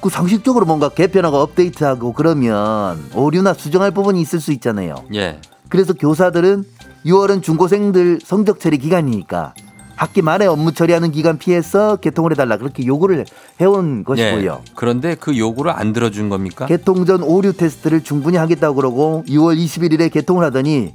[0.00, 4.94] 그 상식적으로 뭔가 개편하고 업데이트하고 그러면 오류나 수정할 부분이 있을 수 있잖아요.
[5.14, 5.40] 예.
[5.68, 6.62] 그래서 교사들은
[7.04, 9.54] 6월은 중고생들 성적 처리 기간이니까
[9.96, 13.24] 학기 말에 업무 처리하는 기간 피해서 개통을 해달라 그렇게 요구를
[13.60, 14.62] 해온 것이고요.
[14.64, 14.72] 예.
[14.74, 16.66] 그런데 그 요구를 안 들어준 겁니까?
[16.66, 20.94] 개통 전 오류 테스트를 충분히 하겠다고 그러고 6월 21일에 개통을 하더니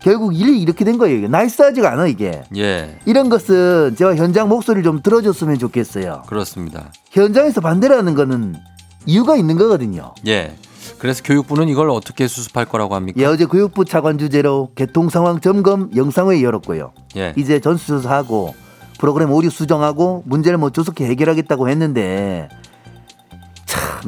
[0.00, 1.28] 결국 일이 이렇게 된 거예요.
[1.28, 2.42] 날싸지가 않아 이게.
[2.56, 2.98] 예.
[3.04, 6.22] 이런 것은 제가 현장 목소리를 좀 들어줬으면 좋겠어요.
[6.26, 6.90] 그렇습니다.
[7.10, 8.56] 현장에서 반대를 하는 거는
[9.04, 10.14] 이유가 있는 거거든요.
[10.26, 10.56] 예.
[11.00, 13.20] 그래서 교육부는 이걸 어떻게 수습할 거라고 합니까?
[13.20, 16.92] 예, 어제 교육부 차관 주제로 개통 상황 점검 영상회의 열었고요.
[17.16, 17.32] 예.
[17.36, 18.54] 이제 전수조사하고
[18.98, 22.48] 프로그램 오류 수정하고 문제를 뭐 조속히 해결하겠다고 했는데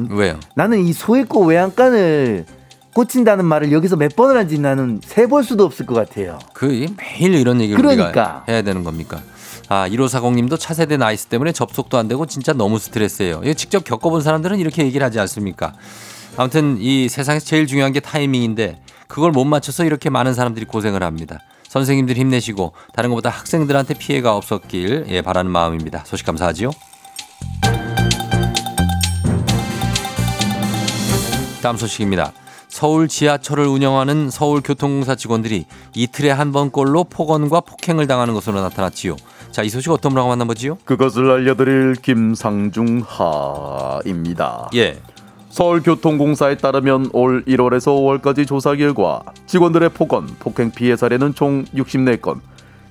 [0.09, 0.39] 왜요?
[0.55, 2.45] 나는 이 소액고 외양간을
[2.93, 6.37] 고친다는 말을 여기서 몇 번을 한지 나는 세 볼 수도 없을 것 같아요.
[6.53, 6.65] 그
[6.97, 8.43] 매일 이런 얘기를 그러니까.
[8.47, 9.19] 해야 되는 겁니까?
[9.67, 13.41] 아, 1540님도 차세대 나이스 때문에 접속도 안 되고 진짜 너무 스트레스예요.
[13.43, 15.73] 이거 직접 겪어본 사람들은 이렇게 얘기를 하지 않습니까?
[16.35, 21.39] 아무튼 이 세상에서 제일 중요한 게 타이밍인데 그걸 못 맞춰서 이렇게 많은 사람들이 고생을 합니다.
[21.67, 26.03] 선생님들 힘내시고 다른 것보다 학생들한테 피해가 없었길 예, 바라는 마음입니다.
[26.05, 26.71] 소식 감사하지요.
[31.61, 32.33] 다음 소식입니다.
[32.67, 39.15] 서울 지하철을 운영하는 서울교통공사 직원들이 이틀에 한 번꼴로 폭언과 폭행을 당하는 것으로 나타났지요.
[39.51, 40.79] 자, 이 소식 어떤 분하고 만나보지요?
[40.83, 44.69] 그것을 알려드릴 김상중 하입니다.
[44.73, 44.99] 예.
[45.53, 52.39] 서울교통공사에 따르면 올 1월에서 5월까지 조사 결과 직원들의 폭언, 폭행 피해 사례는 총 64건,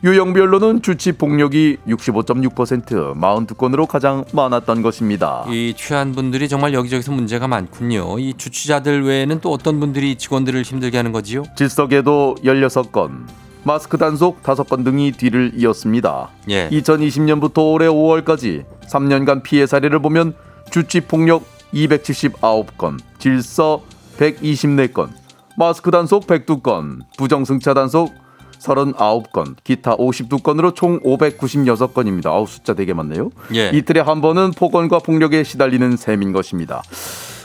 [0.04, 5.44] 유형별로는 주치 폭력이 65.6%, 42건으로 가장 많았던 것입니다.
[5.48, 8.20] 이 취한 분들이 정말 여기저기서 문제가 많군요.
[8.20, 11.42] 이 주치자들 외에는 또 어떤 분들이 직원들을 힘들게 하는 거지요?
[11.56, 13.26] 질석에도 16건,
[13.64, 16.28] 마스크 단속 5건 등이 뒤를 이었습니다.
[16.50, 16.68] 예.
[16.70, 20.34] 2020년부터 올해 5월까지 3년간 피해 사례를 보면
[20.70, 23.82] 주치 폭력 279건, 질서
[24.18, 25.08] 124건,
[25.56, 28.14] 마스크 단속 102건, 부정승차 단속
[28.58, 32.26] 39건, 기타 52건으로 총 596건입니다.
[32.26, 33.30] 아우 숫자 되게 많네요.
[33.54, 33.70] 예.
[33.70, 36.82] 이틀에 한 번은 폭언과 폭력에 시달리는 셈인 것입니다.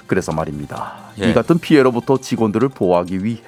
[0.06, 0.96] 그래서 말입니다.
[1.22, 1.30] 예.
[1.30, 3.42] 이 같은 피해로부터 직원들을 보호하기 위해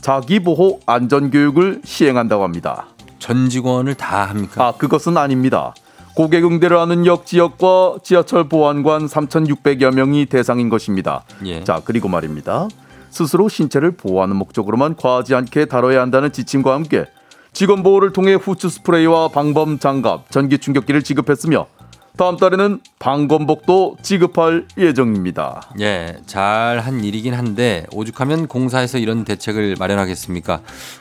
[0.00, 2.86] 자기보호 안전교육을 시행한다고 합니다.
[3.18, 4.66] 전 직원을 다 합니까?
[4.66, 5.74] 아, 그것은 아닙니다.
[6.14, 11.24] 고객 응대를 하는 역 지역과 지하철 보안관 3,600여 명이 대상인 것입니다.
[11.44, 11.64] 예.
[11.64, 12.68] 자, 그리고 말입니다.
[13.10, 17.04] 스스로 신체를 보호하는 목적으로만 과하지 않게 다뤄야 한다는 지침과 함께
[17.52, 21.66] 직원 보호를 통해 후추 스프레이와 방범 장갑, 전기 충격기를 지급했으며
[22.16, 25.62] 다음 달에는 방검복도 지급할 예정입니다.
[25.80, 30.60] 예, 잘한 일이긴 한데 오죽하면 공사에서 이런 대책을 마련하겠습니까?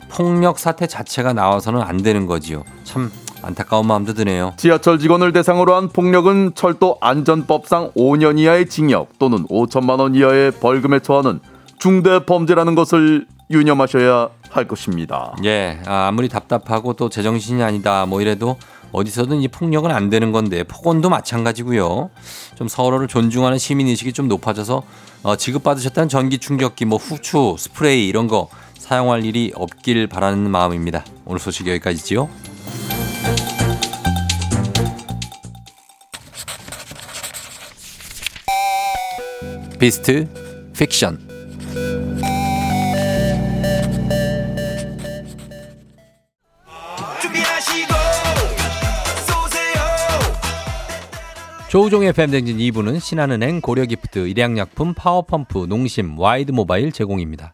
[0.10, 2.64] 폭력 사태 자체가 나와서는 안 되는 거지요.
[2.84, 3.12] 참
[3.44, 4.54] 안타까운 마음도 드네요.
[4.58, 11.00] 지하철 직원을 대상으로 한 폭력은 철도 안전법상 5년 이하의 징역 또는 5천만 원 이하의 벌금에
[11.00, 11.40] 처하는
[11.78, 15.36] 중대 범죄라는 것을 유념하셔야 할 것입니다.
[15.44, 18.58] 예, 아, 아무리 답답하고 또 제정신이 아니다 뭐 이래도
[18.94, 22.10] 어디서든 이 폭력은 안 되는 건데 폭언도 마찬가지고요.
[22.56, 24.84] 좀 서로를 존중하는 시민 의식이 좀 높아져서
[25.24, 31.04] 어, 지급받으셨다는 전기 충격기, 뭐 후추, 스프레이 이런 거 사용할 일이 없길 바라는 마음입니다.
[31.26, 32.30] 오늘 소식 여기까지지요.
[39.84, 40.30] 비스트
[40.78, 41.20] 픽션
[51.68, 57.54] 조우종의 FM 댕진 2부는 신한은행, 고려기프트, 일양약품, 파워펌프, 농심, 와이드모바일 제공입니다.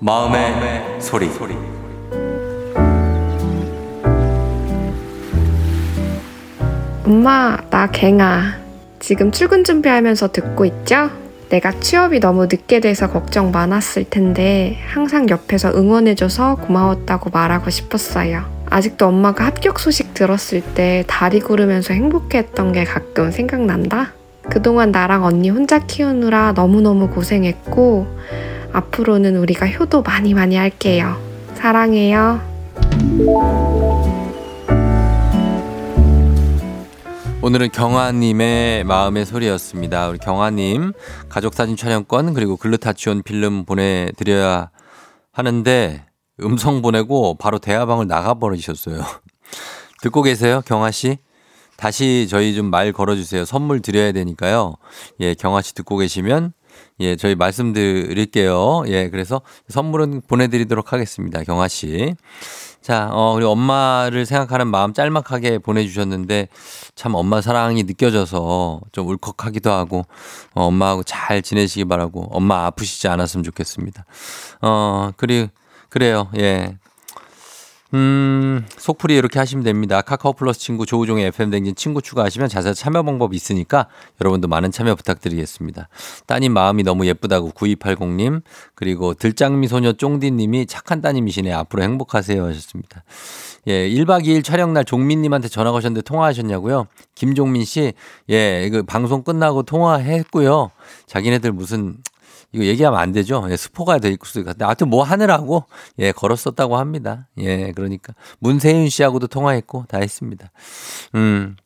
[0.00, 1.71] 마음의, 소리.
[7.12, 8.54] 엄마, 나 갱아.
[8.98, 11.10] 지금 출근 준비하면서 듣고 있죠?
[11.50, 18.44] 내가 취업이 너무 늦게 돼서 걱정 많았을 텐데 항상 옆에서 응원해줘서 고마웠다고 말하고 싶었어요.
[18.70, 24.14] 아직도 엄마가 합격 소식 들었을 때 다리 구르면서 행복해했던 게 가끔 생각난다.
[24.48, 28.06] 그동안 나랑 언니 혼자 키우느라 너무너무 고생했고,
[28.72, 31.18] 앞으로는 우리가 효도 많이 많이 할게요.
[31.56, 32.40] 사랑해요.
[37.42, 40.08] 오늘은 경아님의 마음의 소리였습니다.
[40.08, 40.92] 우리 경아님
[41.28, 44.70] 가족 사진 촬영권 그리고 글루타치온 필름 보내드려야
[45.32, 46.06] 하는데
[46.42, 49.02] 음성 보내고 바로 대화방을 나가버리셨어요.
[50.02, 51.18] 듣고 계세요, 경아 씨?
[51.76, 53.44] 다시 저희 좀 말 걸어주세요.
[53.44, 54.76] 선물 드려야 되니까요.
[55.18, 56.52] 예, 경아 씨 듣고 계시면
[57.00, 58.84] 예, 저희 말씀드릴게요.
[58.86, 61.42] 예, 그래서 선물은 보내드리도록 하겠습니다.
[61.42, 62.14] 경아 씨.
[62.82, 66.48] 자, 어, 우리 엄마를 생각하는 마음 짤막하게 보내주셨는데
[66.96, 70.04] 참 엄마 사랑이 느껴져서 좀 울컥하기도 하고
[70.54, 74.04] 어, 엄마하고 잘 지내시기 바라고 엄마 아프시지 않았으면 좋겠습니다.
[74.62, 75.48] 어, 그리,
[75.90, 76.28] 그래요.
[76.36, 76.76] 예.
[77.94, 80.00] 음, 속풀이 이렇게 하시면 됩니다.
[80.00, 83.86] 카카오 플러스 친구 조우종의 FM 댕진 친구 추가하시면 자세한 참여 방법 있으니까
[84.20, 85.88] 여러분도 많은 참여 부탁드리겠습니다.
[86.26, 88.42] 따님 마음이 너무 예쁘다고 9280님,
[88.74, 91.52] 그리고 들장미 소녀 쫑디님이 착한 따님이시네.
[91.52, 93.04] 앞으로 행복하세요 하셨습니다.
[93.66, 96.86] 예, 1박 2일 촬영날 종민님한테 전화 거셨는데 통화하셨냐고요?
[97.14, 97.92] 김종민 씨,
[98.30, 100.70] 예, 그 방송 끝나고 통화했고요.
[101.06, 101.98] 자기네들 무슨
[102.52, 103.46] 이거 얘기하면 안 되죠.
[103.50, 105.64] 예, 스포가 될 수도 있는데 하여튼 뭐 하느라고
[105.98, 107.28] 예, 걸었었다고 합니다.
[107.38, 110.50] 예, 그러니까 문세윤 씨하고도 통화했고 다 했습니다.
[111.14, 111.56] 음.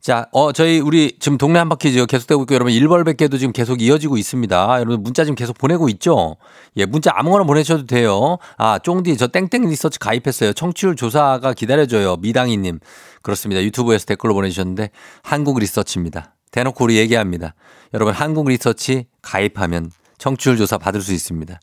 [0.00, 4.16] 자, 어, 저희 우리 지금 동네 한 바퀴즈 계속되고 있고 여러분 일벌백개도 지금 계속 이어지고
[4.16, 4.76] 있습니다.
[4.78, 6.36] 여러분 문자 지금 계속 보내고 있죠?
[6.76, 8.38] 예, 문자 아무거나 보내셔도 돼요.
[8.56, 10.52] 아, 쫑디 저 땡땡 리서치 가입했어요.
[10.52, 12.16] 청취율 조사가 기다려져요.
[12.16, 12.78] 미당이 님.
[13.22, 13.62] 그렇습니다.
[13.62, 14.90] 유튜브에서 댓글로 보내주셨는데
[15.22, 16.36] 한국 리서치입니다.
[16.52, 17.54] 대놓고 우리 얘기합니다.
[17.92, 21.60] 여러분 한국 리서치 가입하면 청취율 조사 받을 수 있습니다.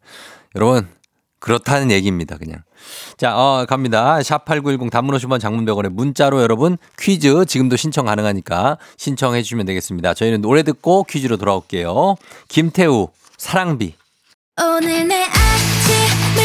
[0.56, 0.88] 여러분
[1.40, 2.38] 그렇다는 얘기입니다.
[2.38, 2.64] 그냥.
[3.18, 4.18] 자, 어, 갑니다.
[4.18, 10.16] 샵8910 단문 50원 장문 100원에 문자로 여러분 퀴즈 지금도 신청 가능하니까 신청해 주시면 되겠습니다.
[10.16, 12.16] 저희는 노래 듣고 퀴즈로 돌아올게요.
[12.48, 13.94] 김태우 사랑비.
[14.60, 16.45] 오늘 내 아침을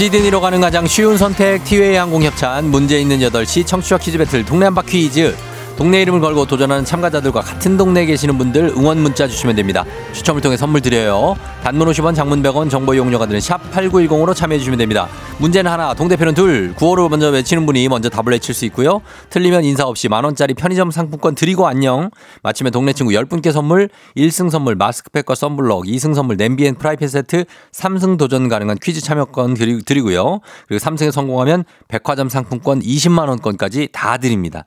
[0.00, 4.64] 시드니로 가는 가장 쉬운 선택 티웨이 항공 협찬 문제 있는 8시 청취자 퀴즈 배틀 동네
[4.64, 5.36] 한바 퀴즈
[5.80, 9.82] 동네 이름을 걸고 도전하는 참가자들과 같은 동네에 계시는 분들 응원 문자 주시면 됩니다.
[10.12, 11.36] 추첨을 통해 선물 드려요.
[11.64, 15.08] 단문 50원 장문 100원 정보 이용료가 드는 샵 8910으로 참여해 주시면 됩니다.
[15.38, 19.00] 문제는 하나 동대표는 둘 구호를 먼저 외치는 분이 먼저 답을 외칠 수 있고요.
[19.30, 22.10] 틀리면 인사 없이 만원짜리 편의점 상품권 드리고 안녕
[22.42, 23.88] 마침에 동네 친구 10분께 선물
[24.18, 29.54] 1승 선물 마스크팩과 썬블럭 2승 선물 냄비 and 프라이팬 세트 3승 도전 가능한 퀴즈 참여권
[29.54, 30.40] 드리, 드리고요.
[30.68, 34.66] 그리고 3승에 성공하면 백화점 상품권 20만원권까지 다 드립니다.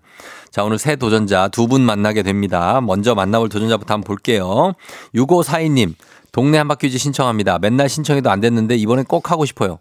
[0.54, 2.80] 자, 오늘 새 도전자 두 분 만나게 됩니다.
[2.82, 4.74] 먼저 만나볼 도전자부터 한번 볼게요.
[5.16, 5.96] 6542님,
[6.32, 7.58] 동네 한바퀴즈 신청합니다.
[7.60, 9.80] 맨날 신청해도 안 됐는데 이번엔 꼭 하고 싶어요.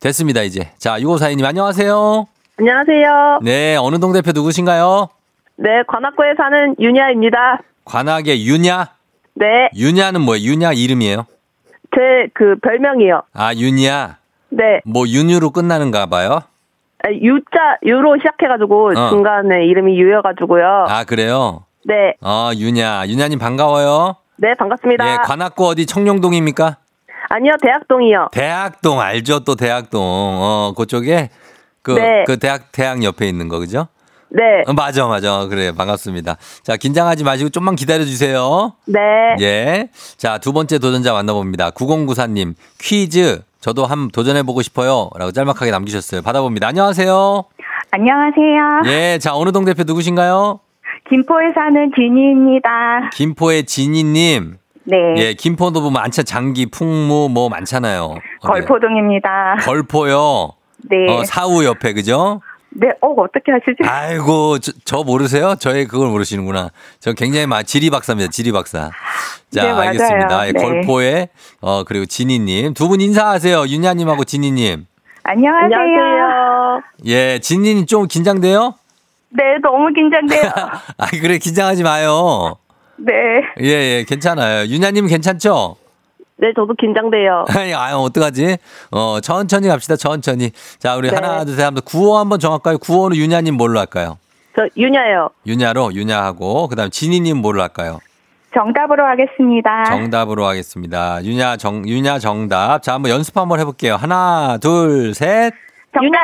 [0.00, 0.72] 됐습니다, 이제.
[0.78, 2.26] 자, 6542님, 안녕하세요.
[2.58, 3.38] 안녕하세요.
[3.42, 5.08] 네, 어느 동 대표 누구신가요?
[5.56, 7.62] 네, 관악구에 사는 윤야입니다.
[7.86, 8.90] 관악의 윤야?
[9.36, 10.44] 네, 윤야는 뭐예요?
[10.50, 11.24] 윤야 이름이에요?
[11.94, 12.00] 제
[12.34, 13.22] 그 별명이요.
[13.32, 14.18] 아, 윤야.
[14.50, 16.42] 네, 뭐 윤유로 끝나는가 봐요?
[17.02, 19.10] 아, 유자 유로 시작해가지고 어.
[19.10, 20.86] 중간에 이름이 유여가지고요.
[20.88, 21.64] 아, 그래요?
[21.84, 23.06] 네, 어, 윤야.
[23.06, 24.16] 윤야님 반가워요.
[24.36, 25.12] 네 반갑습니다.
[25.12, 26.76] 예, 관악구 어디 청룡동입니까?
[27.28, 28.28] 아니요, 대학동이요.
[28.32, 29.40] 대학동 알죠?
[29.40, 30.00] 또 대학동.
[30.02, 31.30] 어, 그쪽에
[31.82, 32.24] 그, 네.
[32.26, 33.88] 그 대학, 대학 옆에 있는 거, 그죠?
[34.28, 35.46] 네, 어, 맞아, 맞아.
[35.46, 36.36] 그래, 반갑습니다.
[36.62, 38.74] 자, 긴장하지 마시고 좀만 기다려주세요.
[38.86, 39.00] 네,
[39.40, 39.88] 예.
[40.16, 41.70] 자, 두 번째 도전자 만나봅니다.
[41.70, 45.10] 9094님, 퀴즈, 저도 한번 도전해보고 싶어요.
[45.16, 46.22] 라고 짤막하게 남기셨어요.
[46.22, 46.66] 받아봅니다.
[46.68, 47.44] 안녕하세요.
[47.92, 48.82] 안녕하세요.
[48.86, 50.60] 예, 자, 어느 동 대표 누구신가요?
[51.08, 53.10] 김포에 사는 진희입니다.
[53.12, 54.56] 김포의 진희님.
[54.84, 56.24] 네, 예, 김포도 보면 많잖아.
[56.24, 58.14] 장기, 풍무, 뭐 많잖아요.
[58.42, 59.56] 걸포동입니다.
[59.60, 60.52] 걸포요.
[60.88, 60.96] 네.
[61.10, 62.40] 어, 사우 옆에 그죠?
[62.72, 63.76] 네, 어, 어떻게 하시지?
[63.82, 65.54] 아이고 저, 저 모르세요?
[65.58, 66.70] 저의 그걸 모르시는구나.
[67.00, 68.30] 저 굉장히 막 지리 박사입니다.
[68.30, 68.90] 지리 박사.
[69.50, 69.88] 자 네, 맞아요.
[69.88, 70.48] 알겠습니다.
[70.48, 70.62] 예, 네.
[70.62, 71.28] 걸포에
[71.60, 73.66] 어 그리고 진희님 두 분 인사하세요.
[73.66, 74.86] 윤야님하고 진희님.
[75.24, 76.80] 안녕하세요.
[77.06, 78.74] 예, 진희님 좀 긴장돼요?
[79.30, 80.50] 네, 너무 긴장돼요.
[80.96, 82.56] 아 그래 긴장하지 마요.
[82.96, 83.12] 네.
[83.60, 83.66] 예,
[83.98, 84.66] 예, 괜찮아요.
[84.66, 85.76] 윤야님 괜찮죠?
[86.40, 87.44] 네, 저도 긴장돼요.
[87.54, 88.56] 아니, 아유, 어떡하지?
[88.92, 90.50] 어, 천천히 갑시다, 천천히.
[90.78, 91.14] 자, 우리 네.
[91.14, 92.78] 하나, 둘, 셋 하면 구호 한번 정할까요?
[92.78, 94.18] 구호는 윤야님 뭘로 할까요?
[94.56, 95.28] 저 윤야요.
[95.46, 97.98] 윤야로, 윤야하고, 그 다음 진희님 뭘로 할까요?
[98.54, 99.84] 정답으로 하겠습니다.
[99.84, 101.22] 정답으로 하겠습니다.
[101.22, 102.82] 윤야 정, 윤야 정답.
[102.82, 103.94] 자, 한번 연습 한번 해볼게요.
[103.94, 105.52] 하나, 둘, 셋.
[106.02, 106.18] 윤야.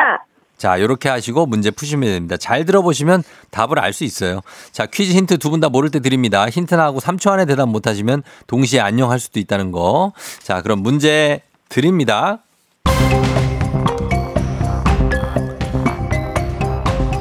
[0.66, 2.36] 자, 요렇게 하시고 문제 푸시면 됩니다.
[2.36, 4.40] 잘 들어보시면 답을 알 수 있어요.
[4.72, 6.48] 자, 퀴즈 힌트 두 분 다 모를 때 드립니다.
[6.50, 10.12] 힌트 나하고 3초 안에 대답 못 하시면 동시에 안녕 할 수도 있다는 거.
[10.42, 12.40] 자, 그럼 문제 드립니다.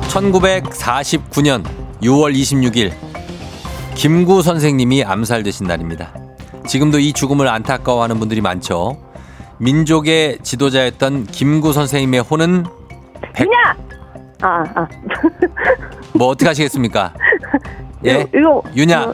[0.09, 1.63] 1949년
[2.01, 2.93] 6월 26일
[3.95, 6.13] 김구 선생님이 암살되신 날입니다.
[6.67, 8.97] 지금도 이 죽음을 안타까워하는 분들이 많죠.
[9.59, 12.65] 민족의 지도자였던 김구 선생님의 혼은
[13.33, 13.75] 백- 윤야.
[14.41, 14.87] 아, 아.
[16.13, 17.13] 뭐 어떻게 하시겠습니까?
[18.05, 19.13] 예, 이거 윤야,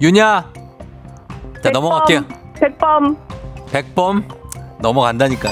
[0.00, 0.50] 윤야.
[1.62, 2.24] 자 넘어갈게요.
[2.58, 3.16] 백범.
[3.70, 4.24] 백범
[4.80, 5.50] 넘어간다니까.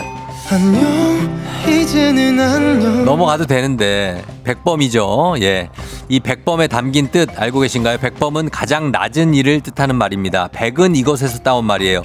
[0.50, 5.34] 안녕 이제는 안녕 넘어가도 되는데 백범이죠.
[5.42, 5.68] 예.
[6.08, 7.98] 이 백범에 담긴 뜻 알고 계신가요?
[7.98, 10.48] 백범은 가장 낮은 일을 뜻하는 말입니다.
[10.52, 12.02] 백은 이것에서 따온 말이에요.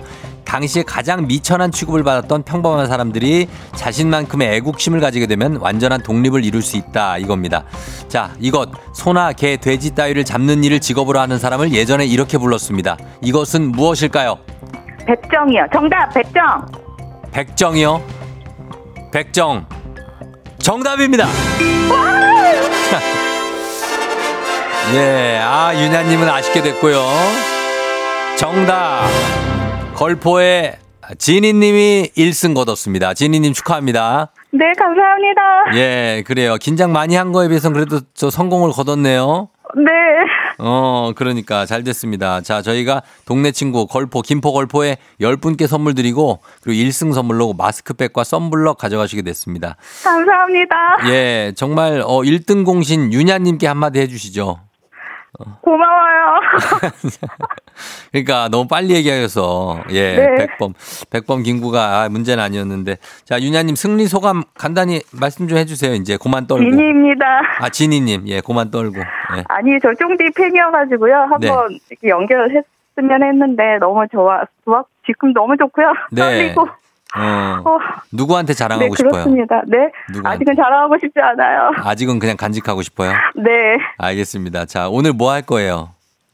[0.53, 6.77] 당시에 가장 미천한 취급을 받았던 평범한 사람들이 자신만큼의 애국심을 가지게 되면 완전한 독립을 이룰 수
[6.77, 7.63] 있다 이겁니다.
[8.07, 12.97] 자, 이것 소나 개, 돼지 따위를 잡는 일을 직업으로 하는 사람을 예전에 이렇게 불렀습니다.
[13.21, 14.37] 이것은 무엇일까요?
[15.07, 15.65] 백정이요.
[15.73, 16.63] 정답 백정.
[17.31, 18.03] 백정이요.
[19.11, 19.65] 백정.
[20.59, 21.25] 정답입니다.
[24.93, 27.01] 예, 아, 윤야님은 아쉽게 됐고요.
[28.37, 29.07] 정답.
[30.03, 30.75] 걸포의
[31.17, 33.13] 지니님이 1승 거뒀습니다.
[33.13, 34.33] 지니님 축하합니다.
[34.51, 35.41] 네, 감사합니다.
[35.75, 36.57] 예, 그래요.
[36.59, 39.47] 긴장 많이 한 거에 비해서는 그래도 저 성공을 거뒀네요.
[39.77, 39.91] 네.
[40.59, 42.41] 어, 그러니까 잘 됐습니다.
[42.41, 48.77] 자, 저희가 동네 친구 걸포, 김포 걸포에 10분께 선물 드리고 그리고 1승 선물로 마스크팩과 썬블럭
[48.77, 49.77] 가져가시게 됐습니다.
[50.03, 50.75] 감사합니다.
[51.07, 54.59] 예, 정말 어 1등 공신 윤야 님께 한마디 해 주시죠.
[55.61, 56.39] 고마워요.
[58.11, 60.35] 그러니까 너무 빨리 얘기하셔서 예, 네.
[60.35, 60.73] 백범
[61.09, 65.93] 백범 김구가 아, 문제는 아니었는데 자 윤야님 승리 소감 간단히 말씀 좀 해주세요.
[65.95, 67.25] 이제 고만 떨고 진희입니다.
[67.59, 69.43] 아 진희님 예 고만 떨고 예.
[69.47, 71.15] 아니, 저 쫑디 팬이어가지고요.
[71.15, 75.93] 한번 이렇게 연결을 했으면 했는데 너무 좋아, 좋아, 지금 너무 좋고요.
[76.11, 76.21] 네.
[76.21, 76.67] 떨리고.
[77.15, 77.77] 어, 어,
[78.11, 79.11] 누구한테 네, 자랑하고 싶어요?
[79.11, 79.61] 그렇습니다.
[79.67, 79.77] 네.
[80.11, 80.35] 누구한테?
[80.35, 81.71] 아직은 자랑하고 싶지 않아요.
[81.83, 83.11] 아직은 그냥 간직하고 싶어요.
[83.35, 83.51] 네.
[83.97, 84.65] 알겠습니다.
[84.65, 85.91] 자 오늘 뭐 할 거예요?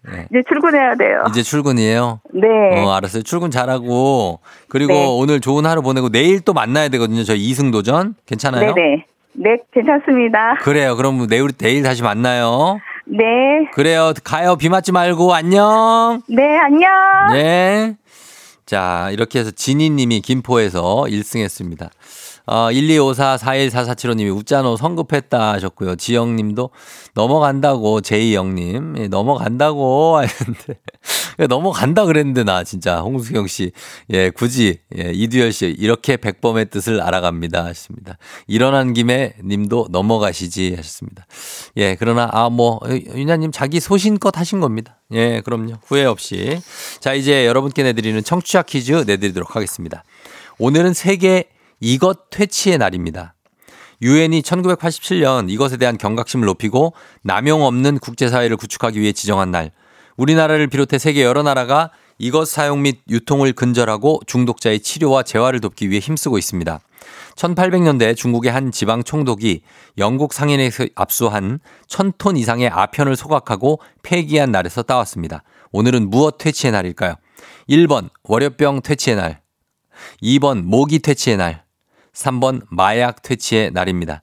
[0.10, 0.28] 예.
[0.32, 1.24] 이제 출근해야 돼요.
[1.30, 2.22] 이제 출근이에요.
[2.34, 2.48] 네.
[2.82, 3.24] 어, 알았어요.
[3.24, 5.06] 출근 잘하고 그리고 네.
[5.10, 7.24] 오늘 좋은 하루 보내고 내일 또 만나야 되거든요.
[7.24, 8.74] 저희 이승 도전 괜찮아요?
[8.74, 9.06] 네네.
[9.34, 10.56] 네, 괜찮습니다.
[10.62, 10.96] 그래요.
[10.96, 12.80] 그럼 내일 내일 다시 만나요.
[13.06, 13.26] 네.
[13.74, 14.14] 그래요.
[14.24, 14.56] 가요.
[14.56, 16.22] 비 맞지 말고 안녕.
[16.30, 16.90] 네, 안녕.
[17.34, 17.96] 네.
[18.70, 21.90] 자, 이렇게 해서 진희님이 김포에서 1승 했습니다.
[22.46, 25.96] 어, 1254-414475님이 웃자노 성급했다 하셨고요.
[25.96, 26.70] 지영님도
[27.16, 28.96] 넘어간다고, 제이영님.
[29.00, 30.80] 예, 넘어간다고 하셨는데.
[31.50, 33.00] 넘어간다 그랬는데, 나 진짜.
[33.00, 33.72] 홍수경 씨.
[34.12, 35.66] 예, 굳이, 예, 이두열 씨.
[35.66, 37.64] 이렇게 백범의 뜻을 알아갑니다.
[37.64, 38.20] 하셨습니다.
[38.46, 41.26] 일어난 김에 님도 넘어가시지 하셨습니다.
[41.78, 44.99] 예, 그러나, 아, 뭐, 윤아님 자기 소신껏 하신 겁니다.
[45.12, 45.74] 예, 그럼요.
[45.86, 46.62] 후회 없이.
[47.00, 50.04] 자, 이제 여러분께 내드리는 청취자 퀴즈 내드리도록 하겠습니다.
[50.60, 51.50] 오늘은 세계
[51.80, 53.34] 이것 퇴치의 날입니다.
[54.02, 56.94] 유엔이 1987년 이것에 대한 경각심을 높이고
[57.24, 59.72] 남용 없는 국제사회를 구축하기 위해 지정한 날.
[60.16, 66.00] 우리나라를 비롯해 세계 여러 나라가 이것 사용 및 유통을 근절하고 중독자의 치료와 재활을 돕기 위해
[66.00, 66.80] 힘쓰고 있습니다.
[67.36, 69.62] 1800년대 중국의 한 지방 총독이
[69.98, 75.44] 영국 상인에서 압수한 1000톤 이상의 아편을 소각하고 폐기한 날에서 따왔습니다.
[75.72, 77.16] 오늘은 무엇 퇴치의 날일까요?
[77.70, 79.42] 1번 월요병 퇴치의 날,
[80.22, 81.64] 2번 모기 퇴치의 날,
[82.14, 84.22] 3번 마약 퇴치의 날입니다.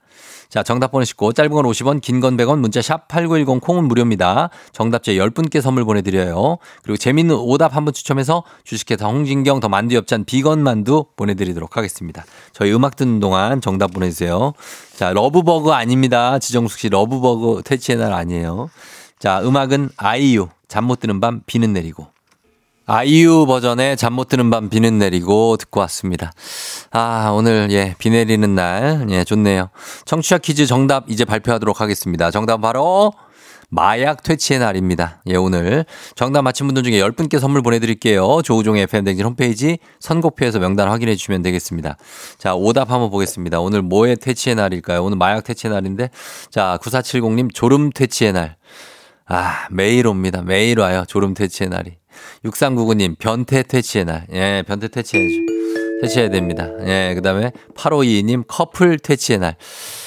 [0.57, 4.48] 자, 정답 보내시고 짧은 건 50원, 긴 건 100원, 문자 샵 8910 콩은 무료입니다.
[4.72, 6.57] 정답자 10분께 선물 보내드려요.
[6.82, 12.24] 그리고 재밌는 오답 한 분 추첨해서 주식회사 홍진경 더 만두 엽찬 비건 만두 보내드리도록 하겠습니다.
[12.54, 14.54] 저희 음악 듣는 동안 정답 보내주세요.
[14.96, 16.38] 자, 러브버그 아닙니다.
[16.38, 18.70] 지정숙 씨 러브버그 퇴치의 날 아니에요.
[19.18, 22.07] 자, 음악은 아이유 잠 못 드는 밤 비는 내리고.
[22.89, 26.32] 아이유 버전의 잠 못 드는 밤 비는 내리고 듣고 왔습니다.
[26.93, 29.07] 아, 오늘 예, 비 내리는 날.
[29.11, 29.70] 예, 좋네요.
[30.05, 32.30] 청취자 퀴즈 정답 이제 발표하도록 하겠습니다.
[32.30, 33.12] 정답 바로
[33.68, 35.20] 마약 퇴치의 날입니다.
[35.26, 35.84] 예, 오늘
[36.14, 38.41] 정답 맞힌 분들 중에 10분께 선물 보내드릴게요.
[38.43, 41.97] 조우종의 FM댕진 홈페이지 선곡표에서 명단 확인해 주시면 되겠습니다.
[42.39, 43.59] 자, 오답 한번 보겠습니다.
[43.61, 45.03] 오늘 뭐의 퇴치의 날일까요?
[45.03, 46.11] 오늘 마약 퇴치의 날인데,
[46.51, 48.57] 자, 9470님 졸음 퇴치의 날.
[49.26, 50.43] 아, 매일 옵니다.
[50.43, 51.05] 매일 와요.
[51.09, 51.97] 졸음 퇴치의 날이.
[52.45, 54.27] 6399님, 변태 퇴치의 날.
[54.33, 55.35] 예, 변태 퇴치해야죠.
[56.03, 56.69] 퇴치해야 됩니다.
[56.87, 59.57] 예, 그 다음에 8522님, 커플 퇴치의 날.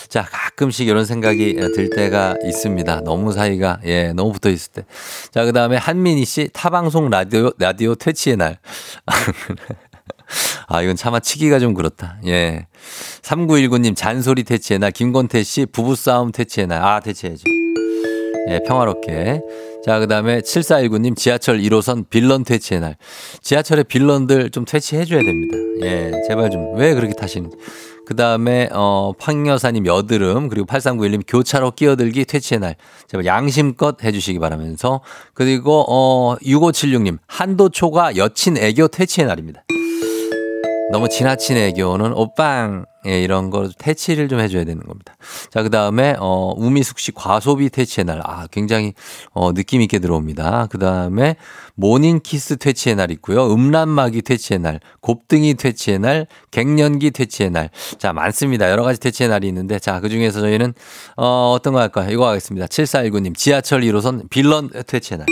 [0.08, 3.02] 자, 가끔씩 이런 생각이 들 때가 있습니다.
[3.02, 4.86] 너무 사이가, 예, 너무 붙어 있을 때.
[5.32, 8.60] 자, 그 다음에 한민희 씨, 타방송 라디오, 라디오 퇴치의 날.
[10.68, 12.18] 아, 이건 차마 치기가 좀 그렇다.
[12.28, 12.68] 예.
[13.22, 14.92] 3919님, 잔소리 퇴치의 날.
[14.92, 16.84] 김건태 씨, 부부싸움 퇴치의 날.
[16.84, 17.44] 아, 퇴치해야죠.
[18.50, 19.42] 예, 평화롭게.
[19.86, 22.98] 자, 그 다음에 7419님 지하철 1호선 빌런 퇴치의 날.
[23.42, 25.58] 지하철의 빌런들 좀 퇴치해줘야 됩니다.
[25.84, 26.76] 예, 제발 좀.
[26.76, 27.56] 왜 그렇게 타시는지.
[28.06, 32.76] 그 다음에, 어, 팡여사님 여드름, 그리고 8391님 교차로 끼어들기 퇴치의 날.
[33.08, 35.02] 제발 양심껏 해주시기 바라면서.
[35.36, 39.64] 그리고, 어, 6576님 한도초가 여친 애교 퇴치의 날입니다.
[40.92, 45.16] 너무 지나친 애교는 오빵 예, 이런 거 퇴치를 좀 해줘야 되는 겁니다.
[45.52, 48.22] 자, 그 다음에, 어, 우미숙 씨 과소비 퇴치의 날.
[48.26, 48.94] 아, 굉장히,
[49.32, 50.68] 어, 느낌 있게 들어옵니다.
[50.70, 51.38] 그 다음에
[51.76, 53.54] 모닝키스 퇴치의 날 있고요.
[53.54, 57.70] 음란마귀 퇴치의 날, 곱등이 퇴치의 날, 갱년기 퇴치의 날.
[57.98, 58.70] 자, 많습니다.
[58.70, 60.74] 여러 가지 퇴치의 날이 있는데, 자, 그 중에서 저희는,
[61.16, 62.12] 어, 어떤 거 할까요?
[62.12, 62.68] 이거 하겠습니다.
[62.68, 65.28] 7419님, 지하철 1호선 빌런 퇴치의 날.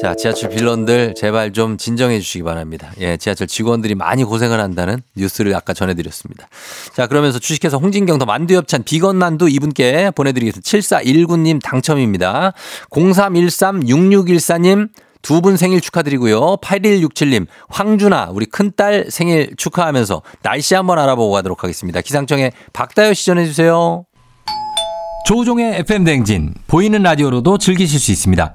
[0.00, 2.92] 자, 지하철 빌런들 제발 좀 진정해 주시기 바랍니다.
[3.00, 6.48] 예, 지하철 직원들이 많이 고생을 한다는 뉴스를 아까 전해드렸습니다.
[6.94, 10.68] 자, 그러면서 주식회사 홍진경 더 만두엽찬 비건 만두 이분께 보내드리겠습니다.
[10.68, 12.52] 7419님 당첨입니다.
[12.90, 14.88] 03136614님
[15.22, 16.58] 두 분 생일 축하드리고요.
[16.58, 22.00] 8167님, 황준아, 우리 큰딸 생일 축하하면서 날씨 한번 알아보고 가도록 하겠습니다.
[22.00, 24.04] 기상청에 박다효 씨 전해주세요.
[25.26, 28.54] 조우종의 FM대행진, 보이는 라디오로도 즐기실 수 있습니다.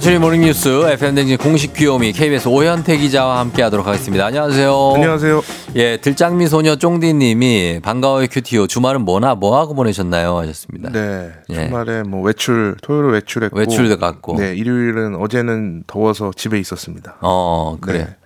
[0.00, 4.24] 간추린 morning뉴스 FM 댕진 공식 귀요미 KBS 오현태 기자와 함께하도록 하겠습니다.
[4.24, 4.92] 안녕하세요.
[4.94, 5.42] 안녕하세요.
[5.76, 10.88] 예, 들장미 소녀 쫑디님이 반가워요 cutie 오 주말은 뭐나 뭐 하고 보내셨나요 하셨습니다.
[10.90, 11.30] 네.
[11.50, 11.66] 예.
[11.66, 13.58] 주말에 뭐 외출, 토요일 외출했고.
[13.58, 14.38] 외출도 갔고.
[14.38, 14.54] 네.
[14.54, 17.16] 일요일은 어제는 더워서 집에 있었습니다.
[17.20, 17.98] 어 그래.
[17.98, 18.16] 네.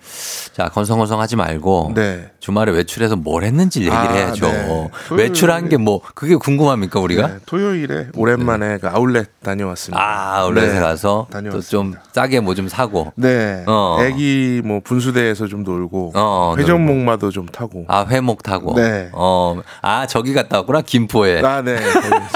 [0.52, 2.30] 자 건성건성하지 말고 네.
[2.40, 4.46] 주말에 외출해서 뭘 했는지 얘기를 아, 해야죠.
[4.46, 4.88] 네.
[5.10, 7.26] 외출한 게 뭐 그게 궁금합니까 우리가?
[7.26, 10.00] 네, 토요일에 오랜만에 그 아울렛 다녀왔습니다.
[10.02, 11.60] 아 원래 네, 가서 또.
[11.60, 13.12] 좀 싸게 뭐 좀 사고.
[13.16, 13.64] 네.
[13.66, 13.98] 어.
[14.00, 17.84] 애기 뭐 분수대에서 좀 놀고 어, 회전목마도 좀 타고.
[17.88, 18.74] 아 회목 타고.
[18.76, 19.10] 네.
[19.12, 21.42] 어 아 저기 갔다 왔구나 김포에.
[21.42, 21.76] 아, 네.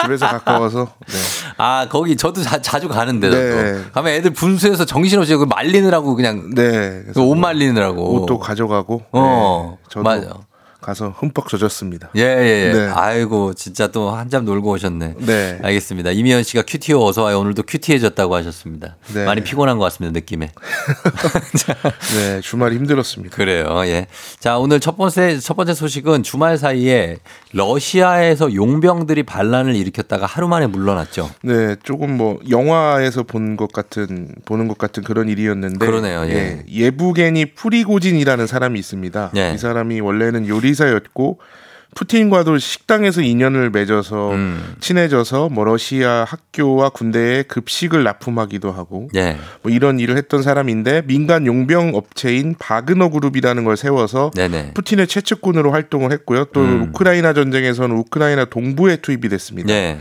[0.03, 0.89] 집에서 가까워서.
[1.07, 1.17] 네.
[1.59, 3.41] 아 거기 저도 자, 주 가는데 저도.
[3.63, 3.85] 네.
[3.93, 6.63] 가면 애들 분수에서 정신없이 그 말리느라고 그냥 네.
[7.03, 8.15] 그래서 그옷 뭐 말리 느라고.
[8.15, 9.03] 옷도 가져가고.
[9.13, 10.03] 어 네.
[10.03, 10.49] 맞아.
[10.81, 12.11] 가서 흠뻑 젖었습니다.
[12.17, 12.73] 예, 예, 예.
[12.73, 12.89] 네.
[12.95, 15.15] 아이고, 진짜 또 한참 놀고 오셨네.
[15.19, 15.59] 네.
[15.61, 16.13] 알겠습니다.
[16.13, 17.41] 이미연 씨가 큐티오 어서와요.
[17.41, 18.97] 오늘도 큐티해졌다고 하셨습니다.
[19.13, 19.25] 네.
[19.25, 20.53] 많이 피곤한 것 같습니다, 느낌에.
[22.15, 22.41] 네.
[22.43, 23.35] 주말 힘들었습니다.
[23.35, 24.07] 그래요, 예.
[24.39, 27.19] 자, 오늘 첫 번째, 첫 번째 소식은 주말 사이에
[27.53, 31.31] 러시아에서 용병들이 반란을 일으켰다가 하루 만에 물러났죠.
[31.43, 36.63] 네, 조금 뭐 영화에서 본 것 같은 보는 것 같은 그런 일이었는데 그러네요, 예.
[36.71, 39.33] 예브게니 프리고진이라는 사람이 있습니다.
[39.37, 39.53] 예.
[39.55, 41.39] 이 사람이 원래는 요리사였고
[41.95, 44.77] 푸틴과도 식당에서 인연을 맺어서 음.
[44.81, 49.37] 친해져서 뭐 러시아 학교와 군대에 급식을 납품하기도 하고 예.
[49.63, 54.75] 뭐 이런 일을 했던 사람인데 민간 용병 업체인 바그너 그룹이라는 걸 세워서 네네.
[54.75, 56.47] 푸틴의 최측근으로 활동을 했고요.
[56.53, 56.83] 또 음.
[56.83, 59.73] 우크라이나 전쟁에서는 우크라이나 동부에 투입이 됐습니다.
[59.73, 59.99] 예.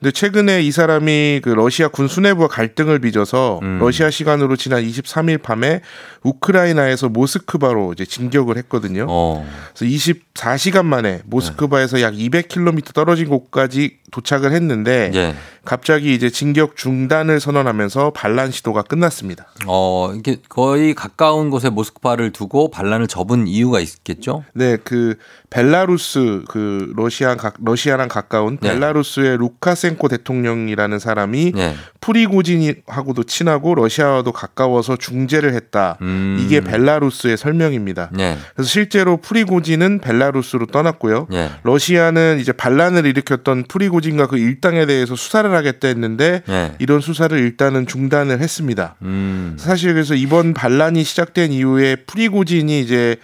[0.00, 3.78] 근데 최근에 이 사람이 그 러시아 군 수뇌부와 갈등을 빚어서 음.
[3.80, 5.80] 러시아 시간으로 지난 23일 밤에
[6.22, 9.06] 우크라이나에서 모스크바로 이제 진격을 했거든요.
[9.08, 9.44] 어.
[9.76, 15.34] 그래서 24시간 만에 모스크바에서 약 200km 떨어진 곳까지 도착을 했는데 예.
[15.64, 19.46] 갑자기 이제 진격 중단을 선언하면서 반란 시도가 끝났습니다.
[19.66, 24.44] 어, 이게 거의 가까운 곳에 모스크바를 두고 반란을 접은 이유가 있겠죠?
[24.54, 25.16] 네, 그
[25.50, 28.70] 벨라루스 그 러시아 가- 러시아랑 가까운 네.
[28.72, 31.74] 벨라루스의 루카센 포로셴코 대통령이라는 사람이 예.
[32.00, 35.96] 프리고진하고도 친하고 러시아와도 가까워서 중재를 했다.
[36.02, 36.38] 음.
[36.40, 38.10] 이게 벨라루스의 설명입니다.
[38.18, 38.36] 예.
[38.54, 41.28] 그래서 실제로 프리고진은 벨라루스로 떠났고요.
[41.32, 41.50] 예.
[41.62, 46.74] 러시아는 이제 반란을 일으켰던 프리고진과 그 일당에 대해서 수사를 하겠다 했는데 예.
[46.78, 48.96] 이런 수사를 일단은 중단을 했습니다.
[49.02, 49.56] 음.
[49.58, 53.16] 사실 그래서 이번 반란이 시작된 이후에 프리고진이 이제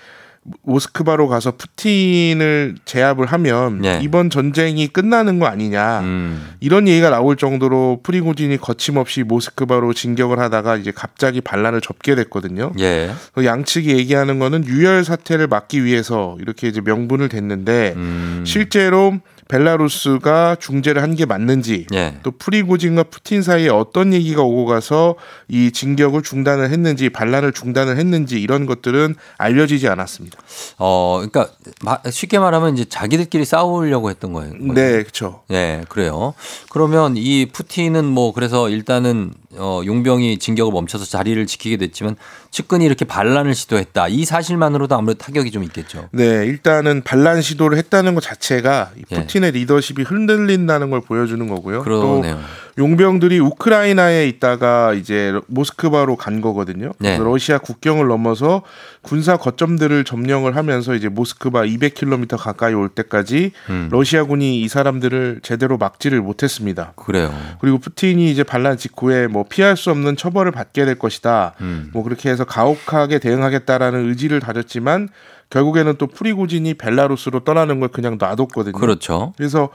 [0.63, 4.01] 모스크바로 가서 푸틴을 제압을 하면 예.
[4.03, 6.51] 이번 전쟁이 끝나는 거 아니냐 음.
[6.61, 12.73] 이런 얘기가 나올 정도로 프리고진이 거침없이 모스크바로 진격을 하다가 이제 갑자기 반란을 접게 됐거든요.
[12.79, 13.11] 예.
[13.35, 18.45] 그 양측이 얘기하는 거는 유혈 사태를 막기 위해서 이렇게 이제 명분을 댔는데 음.
[18.47, 19.19] 실제로
[19.49, 22.17] 벨라루스가 중재를 한 게 맞는지 예.
[22.25, 25.15] 또 프리고진과 푸틴 사이에 어떤 얘기가 오고 가서
[25.49, 30.37] 이 진격을 중단을 했는지 반란을 중단을 했는지 이런 것들은 알려지지 않았습니다.
[30.79, 34.55] 어, 그러니까 마- 쉽게 말하면 이제 자기들끼리 싸우려고 했던 거예요.
[34.59, 35.43] 네, 그렇죠.
[35.53, 36.35] 예, 그래요.
[36.71, 42.17] 그러면 이 푸틴은 뭐 그래서 일단은 어, 용병이 진격을 멈춰서 자리를 지키게 됐지만
[42.55, 44.07] 측근이 이렇게 반란을 시도했다.
[44.07, 46.09] 이 사실만으로도 아무래도 타격이 좀 있겠죠.
[46.13, 49.17] 네, 일단은 반란 시도를 했다는 것 자체가 이 예.
[49.17, 51.83] 푸틴의 리더십이 흔들린다는 걸 보여주는 거고요.
[51.83, 52.35] 그러네요.
[52.35, 52.41] 또
[52.77, 56.93] 용병들이 우크라이나에 있다가 이제 모스크바로 간 거거든요.
[56.99, 57.19] 네.
[57.19, 58.63] 러시아 국경을 넘어서
[59.03, 63.89] 군사 거점들을 점령을 하면서 이제 모스크바 200km 가까이 올 때까지 음.
[63.93, 66.93] 러시아군이 이 사람들을 제대로 막지를 못했습니다.
[66.97, 67.33] 그래요.
[67.61, 71.55] 그리고 푸틴이 이제 반란 직후에 뭐 피할 수 없는 처벌을 받게 될 것이다.
[71.61, 71.91] 음.
[71.93, 75.09] 뭐 그렇게 해서 가혹하게 대응하겠다라는 의지를 다졌지만
[75.51, 78.73] 결국에는 또 프리고진이 벨라루스로 떠나는 걸 그냥 놔뒀거든요.
[78.73, 79.33] 그렇죠.
[79.37, 79.69] 그래서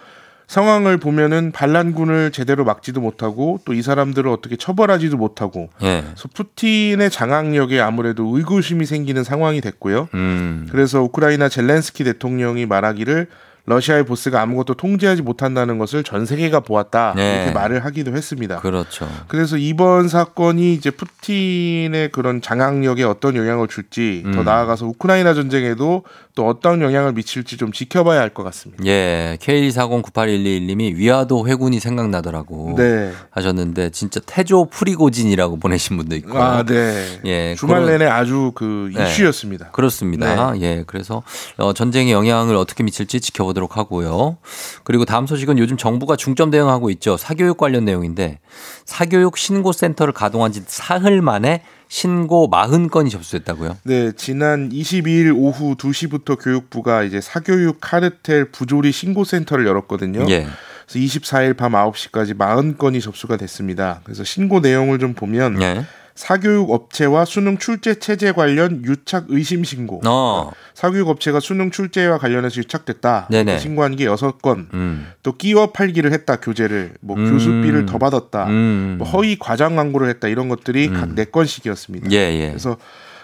[0.50, 6.04] 상황을 보면은 반란군을 제대로 막지도 못하고 또 이 사람들을 어떻게 처벌하지도 못하고 예.
[6.06, 10.10] 그래서 푸틴의 장악력에 아무래도 의구심이 생기는 상황이 됐고요.
[10.16, 10.68] 음.
[10.70, 13.28] 그래서 우크라이나 젤렌스키 대통령이 말하기를
[13.66, 17.36] 러시아의 보스가 아무것도 통제하지 못한다는 것을 전 세계가 보았다 네.
[17.36, 18.58] 이렇게 말을 하기도 했습니다.
[18.60, 19.08] 그렇죠.
[19.28, 24.44] 그래서 이번 사건이 이제 푸틴의 그런 장악력에 어떤 영향을 줄지 더 음.
[24.46, 26.04] 나아가서 우크라이나 전쟁에도
[26.40, 28.82] 또 어떤 영향을 미칠지 좀 지켜봐야 할 것 같습니다.
[28.86, 29.38] 예.
[29.42, 32.76] K1409811님이 위화도 회군이 생각나더라고.
[32.78, 33.12] 네.
[33.32, 36.38] 하셨는데 진짜 태조 프리고진이라고 보내신 분도 있고.
[36.42, 37.20] 아, 네.
[37.26, 37.56] 예.
[37.56, 39.04] 주말 그런- 내내 아주 그 네.
[39.12, 39.72] 이슈였습니다.
[39.72, 40.54] 그렇습니다.
[40.62, 40.86] 예.
[40.88, 41.24] 그래서
[41.58, 44.38] 어, 전쟁의 영향을 어떻게 미칠지 지켜보도록 하고요.
[44.86, 47.18] 그리고 다음 소식은 요즘 정부가 중점 대응하고 있죠.
[47.18, 48.40] 사교육 관련 내용인데
[48.86, 53.78] 사교육 신고 센터를 가동한 지 사흘 만에 신고 40건이 접수됐다고요.
[53.84, 60.26] 네, 지난 22일 오후 2시부터 교육부가 이제 사교육 카르텔 부조리 신고센터를 열었거든요.
[60.30, 60.48] 예.
[60.88, 64.02] 그래서 24일 밤 9시까지 40건이 접수가 됐습니다.
[64.04, 65.84] 그래서 신고 내용을 좀 보면 예.
[66.20, 70.02] 사교육 업체와 수능 출제 체제 관련 유착 의심 신고.
[70.06, 70.52] 어.
[70.74, 73.28] 사교육 업체가 수능 출제와 관련해서 유착됐다.
[73.32, 73.60] 네네.
[73.60, 74.66] 신고한 게 6건.
[74.74, 75.08] 음.
[75.24, 76.36] 또 끼워 팔기를 했다.
[76.36, 76.96] 교재를.
[77.00, 77.32] 뭐 음.
[77.32, 78.48] 교수비를 더 받았다.
[78.48, 78.96] 음.
[78.98, 80.28] 뭐 허위 과장 광고를 했다.
[80.28, 80.94] 이런 것들이 음.
[80.94, 82.12] 각 4건씩이었습니다.
[82.12, 82.48] 예, 예.
[82.50, 82.76] 그래서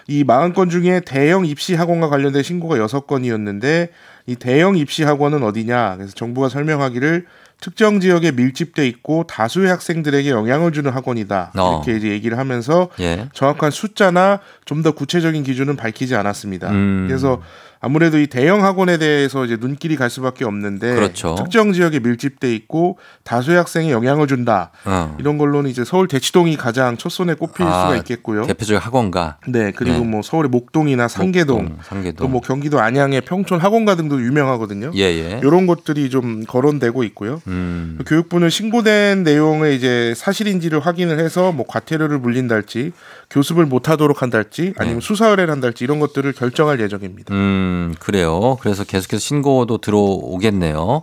[0.08, 3.90] 이 40건 중에 대형 입시 학원과 관련된 신고가 6건이었는데
[4.24, 5.96] 이 대형 입시 학원은 어디냐?
[5.98, 7.26] 그래서 정부가 설명하기를
[7.60, 11.52] 특정 지역에 밀집돼 있고 다수의 학생들에게 영향을 주는 학원이다.
[11.56, 11.82] 어.
[11.84, 13.28] 이렇게 이제 얘기를 하면서 예.
[13.32, 16.70] 정확한 숫자나 좀 더 구체적인 기준은 밝히지 않았습니다.
[16.70, 17.06] 음.
[17.08, 17.40] 그래서
[17.86, 21.36] 아무래도 이 대형 학원에 대해서 이제 눈길이 갈 수밖에 없는데 그렇죠.
[21.38, 24.72] 특정 지역에 밀집돼 있고 다수의 학생에 영향을 준다.
[24.84, 25.14] 어.
[25.20, 28.44] 이런 걸로는 이제 서울 대치동이 가장 첫 손에 꼽힐 아, 수가 있겠고요.
[28.46, 30.04] 대표적 학원가 네, 그리고 네.
[30.04, 32.16] 뭐 서울의 목동이나 상계동, 목동, 상계동.
[32.16, 34.90] 또 뭐 경기도 안양의 평촌 학원가 등도 유명하거든요.
[34.96, 35.40] 예, 예.
[35.44, 37.40] 이런 것들이 좀 거론되고 있고요.
[37.46, 37.98] 음.
[38.04, 42.90] 교육부는 신고된 내용을 이제 사실인지를 확인을 해서 뭐 과태료를 물린달지
[43.30, 47.34] 교습을 못하도록 한달지 아니면 수사 의뢰를 한달지 이런 것들을 결정할 예정입니다.
[47.34, 47.40] 네.
[47.40, 48.56] 음, 그래요.
[48.60, 51.02] 그래서 계속해서 신고도 들어오겠네요.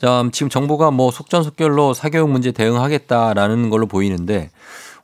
[0.00, 4.50] 자, 지금 정부가 뭐 속전속결로 사교육 문제 대응하겠다라는 걸로 보이는데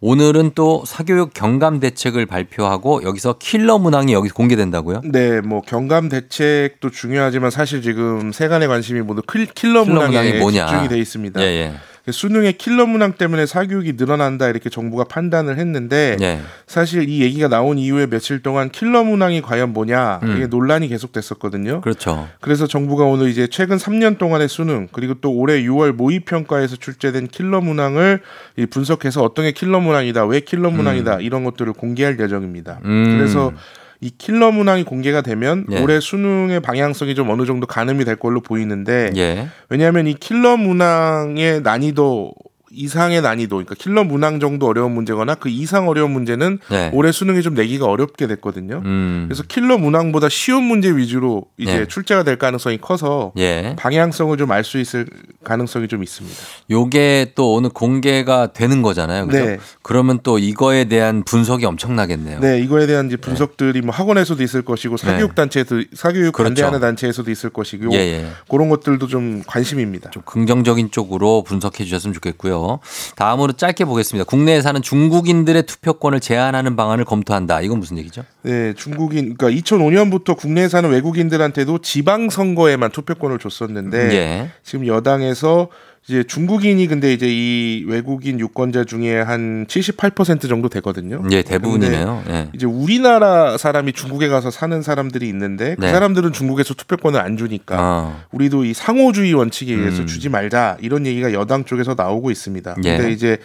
[0.02, 5.02] 오늘은 또 사교육 경감 대책을 발표하고 여기서 킬러 문항이 여기 공개된다고요?
[5.04, 10.38] 네, 뭐 경감 대책도 중요하지만 사실 지금 세간의 관심이 모두 킬, 킬러, 킬러 문항이 문항에
[10.38, 10.66] 뭐냐?
[10.66, 11.40] 집중이 돼 있습니다.
[11.42, 11.74] 예, 예.
[12.12, 16.40] 수능의 킬러 문항 때문에 사교육이 늘어난다 이렇게 정부가 판단을 했는데 예.
[16.66, 20.36] 사실 이 얘기가 나온 이후에 며칠 동안 킬러 문항이 과연 뭐냐 음.
[20.36, 21.80] 이게 논란이 계속됐었거든요.
[21.80, 22.28] 그렇죠.
[22.40, 27.28] 그래서 정부가 오늘 이제 최근 3년 동안의 수능 그리고 또 올해 6월 모의 평가에서 출제된
[27.28, 28.20] 킬러 문항을
[28.56, 32.80] 이 분석해서 어떤 게 킬러 문항이다, 왜 킬러 문항이다 이런 것들을 공개할 예정입니다.
[32.84, 33.16] 음.
[33.16, 33.52] 그래서
[34.00, 35.80] 이 킬러 문항이 공개가 되면 예.
[35.80, 39.48] 올해 수능의 방향성이 좀 어느 정도 가늠이 될 걸로 보이는데 예.
[39.68, 42.32] 왜냐하면 이 킬러 문항의 난이도
[42.80, 46.90] 이상의 난이도, 그러니까 킬러 문항 정도 어려운 문제거나 그 이상 어려운 문제는 네.
[46.94, 48.82] 올해 수능에 좀 내기가 어렵게 됐거든요.
[48.84, 49.26] 음.
[49.28, 51.86] 그래서 킬러 문항보다 쉬운 문제 위주로 이제 네.
[51.86, 53.76] 출제가 될 가능성이 커서 예.
[53.78, 55.06] 방향성을 좀 알 수 있을
[55.44, 56.36] 가능성이 좀 있습니다.
[56.70, 59.26] 요게 또 오늘 공개가 되는 거잖아요.
[59.26, 59.44] 그죠?
[59.44, 59.58] 네.
[59.82, 62.40] 그러면 또 이거에 대한 분석이 엄청나겠네요.
[62.40, 66.30] 네, 이거에 대한 이제 분석들이 뭐 학원에서도 있을 것이고 사교육 단체에서 사교육 네.
[66.30, 66.44] 그렇죠.
[66.44, 68.26] 반대하는 단체에서도 있을 것이고 예, 예.
[68.48, 70.10] 그런 것들도 좀 관심입니다.
[70.10, 72.69] 좀 긍정적인 쪽으로 분석해 주셨으면 좋겠고요.
[73.16, 74.24] 다음으로 짧게 보겠습니다.
[74.24, 77.60] 국내에 사는 중국인들의 투표권을 제한하는 방안을 검토한다.
[77.62, 78.24] 이건 무슨 얘기죠?
[78.42, 84.50] 네, 중국인 그러니까 2005년부터 국내에 사는 외국인들한테도 지방 선거에만 투표권을 줬었는데 예.
[84.62, 85.68] 지금 여당에서
[86.08, 91.22] 이제 중국인이 근데 이제 이 외국인 유권자 중에 한 78% 정도 되거든요.
[91.30, 92.24] 예, 대부분이네요.
[92.28, 92.48] 예.
[92.54, 95.92] 이제 우리나라 사람이 중국에 가서 사는 사람들이 있는데 그 네.
[95.92, 98.22] 사람들은 중국에서 투표권을 안 주니까 어.
[98.32, 100.06] 우리도 이 상호주의 원칙에 의해서 음.
[100.06, 102.76] 주지 말자 이런 얘기가 여당 쪽에서 나오고 있습니다.
[102.84, 102.96] 예.
[102.96, 103.38] 근데 이제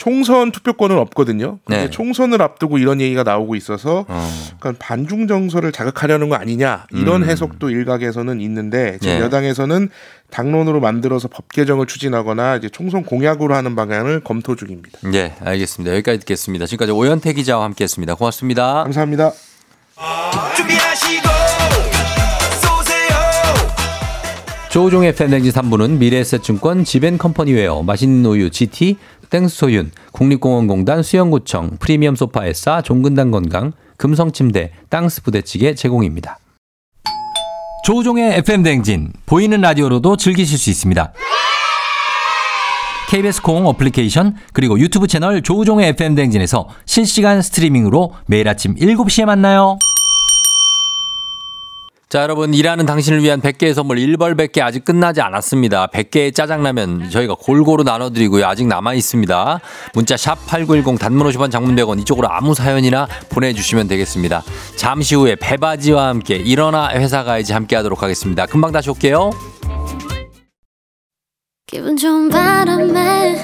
[0.00, 1.58] 총선 투표권은 없거든요.
[1.66, 1.90] 근데 네.
[1.90, 4.30] 총선을 앞두고 이런 얘기가 나오고 있어서 어.
[4.54, 7.28] 약간 반중 정서를 자극하려는 거 아니냐 이런 음.
[7.28, 9.20] 해석도 일각에서는 있는데 지금 예.
[9.20, 9.90] 여당에서는
[10.30, 15.00] 당론으로 만들어서 법 개정을 추진하거나 이제 총선 공약으로 하는 방향을 검토 중입니다.
[15.12, 15.94] 예, 알겠습니다.
[15.96, 16.64] 여기까지 듣겠습니다.
[16.64, 18.14] 지금까지 오현태 기자와 함께 했습니다.
[18.14, 18.84] 고맙습니다.
[18.84, 19.32] 감사합니다.
[20.56, 21.39] 준비하시고
[24.70, 28.98] 조우종의 팬댕지 3부는 미래에셋증권 지벤컴퍼니웨어 맛있는 우유 GT
[29.28, 36.38] 땡스소윤 국립공원공단 수영구청 프리미엄 소파에싸 종근당 건강 금성침대 땅스 부대찌개 제공입니다.
[37.84, 41.14] 조우종의 FM댕진 보이는 라디오로도 즐기실 수 있습니다.
[43.08, 49.78] KBS 콩 어플리케이션 그리고 유튜브 채널 조우종의 FM댕진에서 실시간 스트리밍으로 매일 아침 7시에 만나요.
[52.10, 55.86] 자, 여러분, 일하는 당신을 위한 100개의 선물 1벌 100개 아직 끝나지 않았습니다.
[55.86, 58.44] 100개의 짜장라면 저희가 골고루 나눠드리고요.
[58.46, 59.60] 아직 남아있습니다.
[59.94, 64.42] 문자 샵 8910 단문 50원 장문 100원 이쪽으로 아무 사연이나 보내주시면 되겠습니다.
[64.74, 68.44] 잠시 후에 배바지와 함께 일어나 회사 가야지 함께 하도록 하겠습니다.
[68.46, 69.30] 금방 다시 올게요.
[71.68, 73.36] 기분 좋은 바람에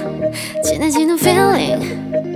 [0.65, 2.36] 진해지는 feeling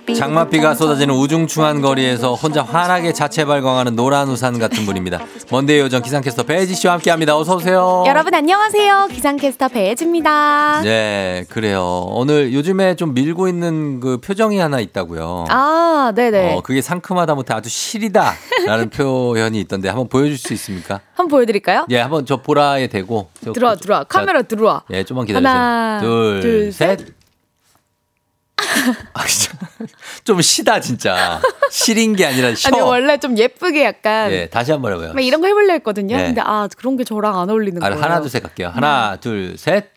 [0.21, 5.17] 장맛비가 쏟아지는 우중충한 거리에서 혼자 환하게 자체 발광하는 노란 우산 같은 분입니다.
[5.49, 7.35] 먼데이 요정 기상캐스터 배지 씨와 함께합니다.
[7.35, 8.03] 어서 오세요.
[8.05, 9.07] 여러분 안녕하세요.
[9.11, 10.81] 기상캐스터 배혜지입니다.
[10.83, 12.05] 네, 그래요.
[12.09, 15.45] 오늘 요즘에 좀 밀고 있는 그 표정이 하나 있다고요.
[15.49, 16.53] 아, 네네.
[16.53, 20.99] 어, 그게 상큼하다 못해 아주 시리다라는 표현이 있던데 한번 보여줄 수 있습니까?
[21.15, 21.87] 한번 보여드릴까요?
[21.89, 24.01] 예, 한번 저 보라에 대고 저- 들어와, 들어와.
[24.01, 24.83] 자, 카메라 들어와.
[24.91, 25.51] 예, 좀만 기다려주세요.
[25.59, 26.99] 하나, 둘, 둘, 셋.
[29.13, 29.57] 아, 진짜.
[30.23, 31.41] 좀 시다, 진짜.
[31.69, 32.69] 시린 게 아니라 쉬어.
[32.71, 35.13] 아니 원래 좀 예쁘게 약간 예, 다시 한번 해봐요.
[35.13, 36.15] 막 이런 거 해보려 했거든요.
[36.17, 36.25] 네.
[36.25, 38.01] 근데 아 그런 게 저랑 안 어울리는 아, 거예요.
[38.03, 38.69] 하나, 둘, 셋 갈게요.
[38.69, 39.91] 하나, 둘, 셋.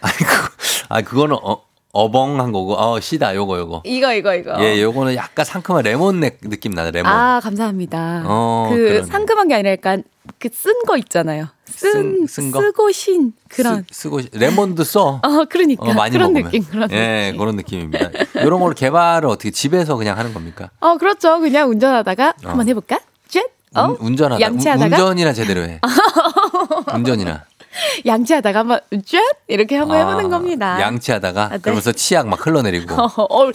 [0.00, 0.48] 아니, 그,
[0.88, 3.82] 아, 그거는 어, 어벙한 거고, 어, 시다, 요거, 요거.
[3.84, 4.56] 이거 이거 이거.
[4.62, 7.10] 예, 요거는 약간 상큼한 레몬 넥 느낌 나네, 레몬.
[7.10, 8.22] 아 감사합니다.
[8.26, 9.04] 어, 그.
[9.04, 10.02] 상큼한 게 아니라 약간
[10.40, 11.48] 그 쓴 거 있잖아요.
[11.66, 12.60] 쓴, 쓴- 쓴 거?
[12.62, 13.84] 쓰고 신 그런.
[13.92, 15.20] 쓰, 고 레몬도 써.
[15.22, 16.50] 어 그러니까 어, 많이 그런 먹으면.
[16.50, 17.38] 느낌 그런 예, 느낌.
[17.38, 18.10] 그런 느낌입니다.
[18.42, 20.70] 이런 걸 개발을 어떻게 집에서 그냥 하는 겁니까?
[20.80, 21.38] 어 그렇죠.
[21.40, 22.98] 그냥 운전하다가 한번 해볼까?
[23.28, 23.44] 쨉.
[23.76, 24.40] 어 운, 운전하다.
[24.40, 25.78] 양치하다가 운, 전이나 제대로 해.
[26.94, 27.44] 운전이나.
[28.04, 30.80] 양치하다가 한번 쨉 이렇게 한번 아, 해보는 겁니다.
[30.80, 31.58] 양치하다가 네.
[31.58, 32.94] 그러면서 치약 막 흘러내리고.
[33.00, 33.50] 어, 어,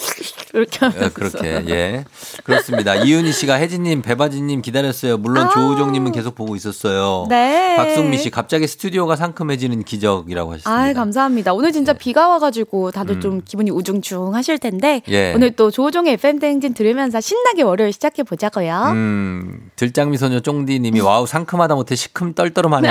[0.53, 1.13] 이렇게 어, 하면서.
[1.13, 2.05] 그렇게 예
[2.43, 5.49] 그렇습니다 이은희 씨가 혜진님 배바지님 기다렸어요 물론 아.
[5.49, 7.75] 조우종님은 계속 보고 있었어요 네.
[7.75, 11.53] 박승미 씨 갑자기 스튜디오가 상큼해지는 기적이라고 하셨습니다 아 감사합니다.
[11.53, 11.99] 오늘 진짜 네.
[11.99, 13.21] 비가 와가지고 다들 음.
[13.21, 15.33] 좀 기분이 우중충하실 텐데 예.
[15.33, 18.91] 오늘 또 조종의 FM 대행진 들으면서 신나게 월요일 시작해 보자고요.
[18.91, 22.89] 음 들장미 소녀 쫑디님이 wow 상큼하다 못해 시큼 떨떠름하네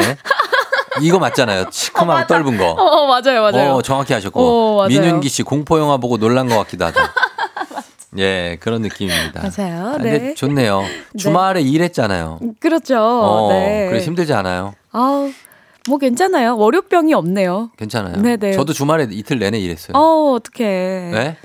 [1.02, 3.72] 이거 맞잖아요 시큼하고 떫은 거 어 맞아요 맞아요.
[3.74, 4.88] 어, 정확히 하셨고 어, 맞아요.
[4.88, 7.00] 민윤기 씨 공포 영화 보고 놀란 것 같기도 하다.
[8.18, 9.42] 예, 그런 느낌입니다.
[9.42, 9.88] 맞아요.
[9.88, 10.34] 아, 근데 네.
[10.34, 10.84] 좋네요.
[11.18, 12.38] 주말에 일했잖아요.
[12.60, 12.96] 그렇죠.
[13.00, 13.88] 어, 네.
[13.90, 14.74] 그래 힘들지 않아요?
[14.92, 15.30] 아우,
[15.88, 16.56] 뭐 괜찮아요.
[16.56, 17.70] 월요병이 없네요.
[17.76, 18.16] 괜찮아요.
[18.22, 18.52] 네네.
[18.52, 19.96] 저도 주말에 이틀 내내 일했어요.
[19.96, 20.64] 어, 어떡해.
[21.12, 21.36] 네?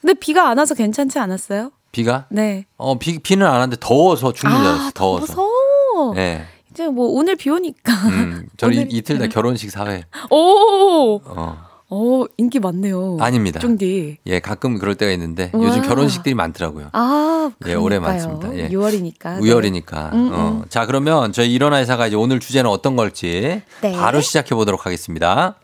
[0.00, 1.72] 근데 비가 안 와서 괜찮지 않았어요?
[1.90, 2.26] 비가?
[2.28, 2.66] 네.
[2.76, 4.86] 어, 비, 비는 안 왔는데 더워서 죽는 줄 알았어요.
[4.86, 5.34] 아, 더워서.
[5.34, 6.14] 더워서.
[6.14, 6.46] 네.
[6.72, 7.92] 이제 뭐 오늘 비 오니까.
[8.08, 10.04] 음, 저는 오늘- 이- 이틀 다 결혼식 사회.
[10.30, 11.20] 오!
[11.24, 11.56] 어,
[11.90, 13.18] 어, 인기 많네요.
[13.20, 13.60] 아닙니다.
[13.60, 14.18] 쫑디.
[14.26, 15.68] 예, 가끔 그럴 때가 있는데 우와.
[15.68, 16.88] 요즘 결혼식들이 많더라고요.
[16.92, 18.28] 아, 예, 올해 그러니까요.
[18.38, 18.56] 많습니다.
[18.58, 18.68] 예.
[18.70, 19.42] 6월이니까.
[19.42, 20.10] 우열이니까.
[20.14, 20.62] 음, 어.
[20.70, 23.92] 자, 그러면 저희 일어나 회사가 이제 오늘 주제는 어떤 걸지 네.
[23.92, 25.56] 바로 시작해 보도록 하겠습니다.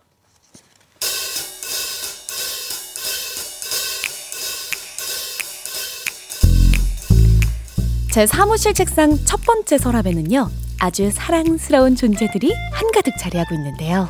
[8.12, 10.48] 제 사무실 책상 첫 번째 서랍에는요,
[10.80, 14.08] 아주 사랑스러운 존재들이 한가득 자리하고 있는데요.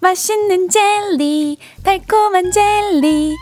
[0.00, 3.34] 맛있는 젤리, 달콤한 젤리,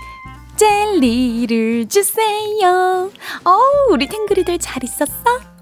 [0.57, 3.11] 젤리를 주세요.
[3.45, 5.13] 어우, 우리 탱그리들 잘 있었어?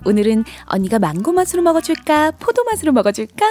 [0.05, 2.33] 오늘은 언니가 망고 맛으로 먹어줄까?
[2.33, 3.47] 포도 맛으로 먹어줄까?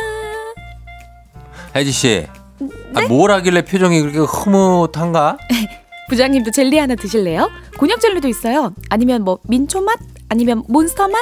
[1.76, 2.28] 혜지 씨.
[2.60, 2.70] 네?
[2.96, 5.38] 아, 뭘 하길래 표정이 그렇게 흐뭇한가?
[6.10, 7.50] 부장님도 젤리 하나 드실래요?
[7.78, 8.74] 곤약 젤리도 있어요.
[8.90, 10.00] 아니면 뭐 민초 맛?
[10.30, 11.20] 아니면 몬스터 맛?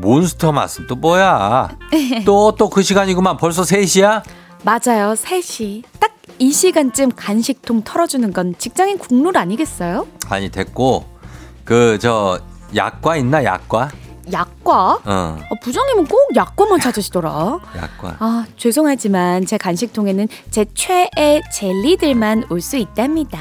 [0.00, 1.68] 몬스터 맛은 또 뭐야?
[2.24, 3.36] 또 또 그 시간이구만.
[3.36, 4.22] 벌써 3시야?
[4.64, 5.82] 맞아요, 3시.
[6.00, 10.06] 딱 이 시간쯤 간식통 털어주는 건 직장인 국룰 아니겠어요?
[10.28, 11.04] 아니 됐고
[11.64, 12.38] 그 저
[12.76, 13.90] 약과 있나 약과?
[14.32, 14.72] 약과?
[14.72, 17.58] 어 어, 부장님은 꼭 약과만 찾으시더라.
[17.76, 18.16] 약과.
[18.18, 23.38] 아, 죄송하지만 제 간식통에는 제 최애 젤리들만 올 수 있답니다.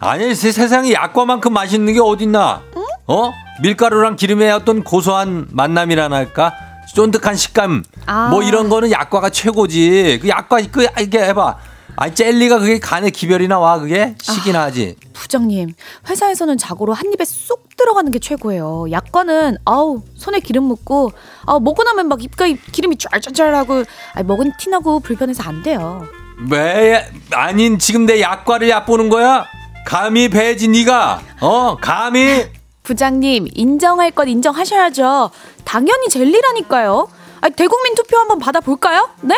[0.00, 2.62] 아니 세, 세상에 약과만큼 맛있는 게 어딨나?
[3.06, 3.32] 어?
[3.62, 6.52] 밀가루랑 기름의 어떤 고소한 만남이라나 할까?
[6.94, 8.28] 쫀득한 식감 아.
[8.28, 10.20] 뭐 이런 거는 약과가 최고지.
[10.22, 11.56] 그 약과 그 이게 해 봐.
[11.96, 14.96] 아니 젤리가 그게 간에 기별이 나 와 그게 시기나 하지.
[15.12, 15.74] 부장님,
[16.08, 18.86] 회사에서는 자고로 한 입에 쏙 들어가는 게 최고예요.
[18.90, 21.12] 약과는 아우 손에 기름 묻고
[21.46, 23.84] 아 먹고 나면 막 입가에 기름이 쩔쩔쩔하고
[24.14, 26.06] 아, 먹은 티 나고 불편해서 안 돼요.
[26.50, 29.46] 왜 아닌 지금 내 약과를 얕보는 거야?
[29.86, 32.46] 감히 배혜지 네가 어 감히
[32.82, 35.30] 부장님 인정할 건 인정하셔야죠.
[35.64, 37.08] 당연히 젤리라니까요.
[37.40, 39.08] 아, 대국민 투표 한번 받아볼까요?
[39.22, 39.36] 네?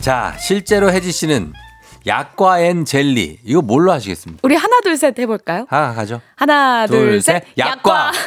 [0.00, 1.52] 자 실제로 혜지 씨는
[2.06, 4.40] 약과 and 젤리 이거 뭘로 하시겠습니까?
[4.42, 5.66] 우리 하나 둘 셋 해볼까요?
[5.68, 6.20] 하나 가죠.
[6.36, 7.44] 하나 둘, 셋.
[7.58, 8.12] 약과.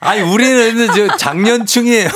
[0.00, 2.08] 아니 우리는 저 장년층이에요.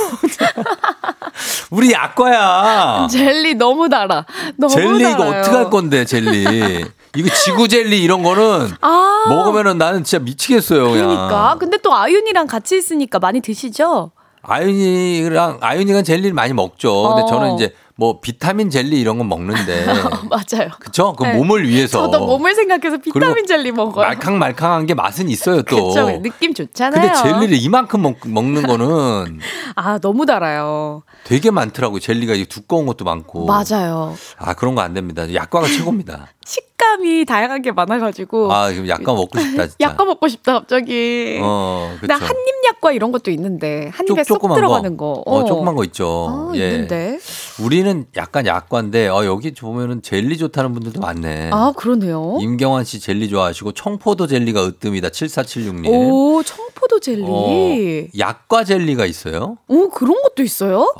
[1.70, 3.08] 우리 약과야.
[3.10, 4.24] 젤리 너무 달아.
[4.56, 5.14] 너무 젤리 달아요.
[5.14, 6.84] 이거 어떻게 할 건데 젤리?
[7.16, 10.90] 이거 지구 젤리 이런 거는 아, 먹으면은 나는 진짜 미치겠어요.
[10.90, 11.08] 그냥.
[11.08, 11.56] 그러니까.
[11.58, 14.12] 근데 또 아윤이랑 같이 있으니까 많이 드시죠?
[14.46, 17.08] 아윤이랑 아윤이가 젤리를 많이 먹죠.
[17.08, 17.26] 근데 어.
[17.26, 19.86] 저는 이제 뭐 비타민 젤리 이런 건 먹는데
[20.28, 20.70] 맞아요.
[20.80, 21.12] 그쵸?
[21.16, 21.34] 그 네.
[21.36, 24.04] 몸을 위해서 저도 몸을 생각해서 비타민 젤리 먹어요.
[24.06, 25.88] 말캉말캉한 게 맛은 있어요 또.
[25.88, 26.20] 그쵸.
[26.20, 27.00] 느낌 좋잖아요.
[27.00, 29.38] 근데 젤리를 이만큼 먹, 먹는 거는
[29.76, 31.02] 아, 너무 달아요.
[31.24, 32.00] 되게 많더라고요.
[32.00, 33.46] 젤리가 두꺼운 것도 많고.
[33.46, 34.14] 맞아요.
[34.38, 35.32] 아 그런 거 안 됩니다.
[35.32, 36.28] 약과가 최고입니다.
[36.84, 38.52] 식감이 다양하게 많아가지고.
[38.52, 39.76] 아 지금 약과 먹고 싶다 진짜.
[39.80, 41.40] 약과 먹고 싶다, 갑자기.
[41.42, 42.16] 어 나.
[42.16, 42.34] 한입
[42.68, 45.22] 약과 이런 것도 있는데 한 입에 쏙 들어가는 거.
[45.26, 46.26] 어, 조그만 거 있죠.
[46.30, 46.70] 아, 예.
[46.70, 47.18] 있는데.
[47.62, 51.50] 우리는 약간 약과인데 어, 여기 보면은 젤리 좋다는 분들도 많네.
[51.52, 52.38] 아, 그러네요.
[52.40, 55.88] 임경환 씨 젤리 좋아하시고 청포도 젤리가 으뜸이다 7476님.
[55.88, 57.24] 오, 청포도 젤리.
[57.26, 59.56] 어, 약과 젤리가 있어요?
[59.68, 60.92] 오, 그런 것도 있어요?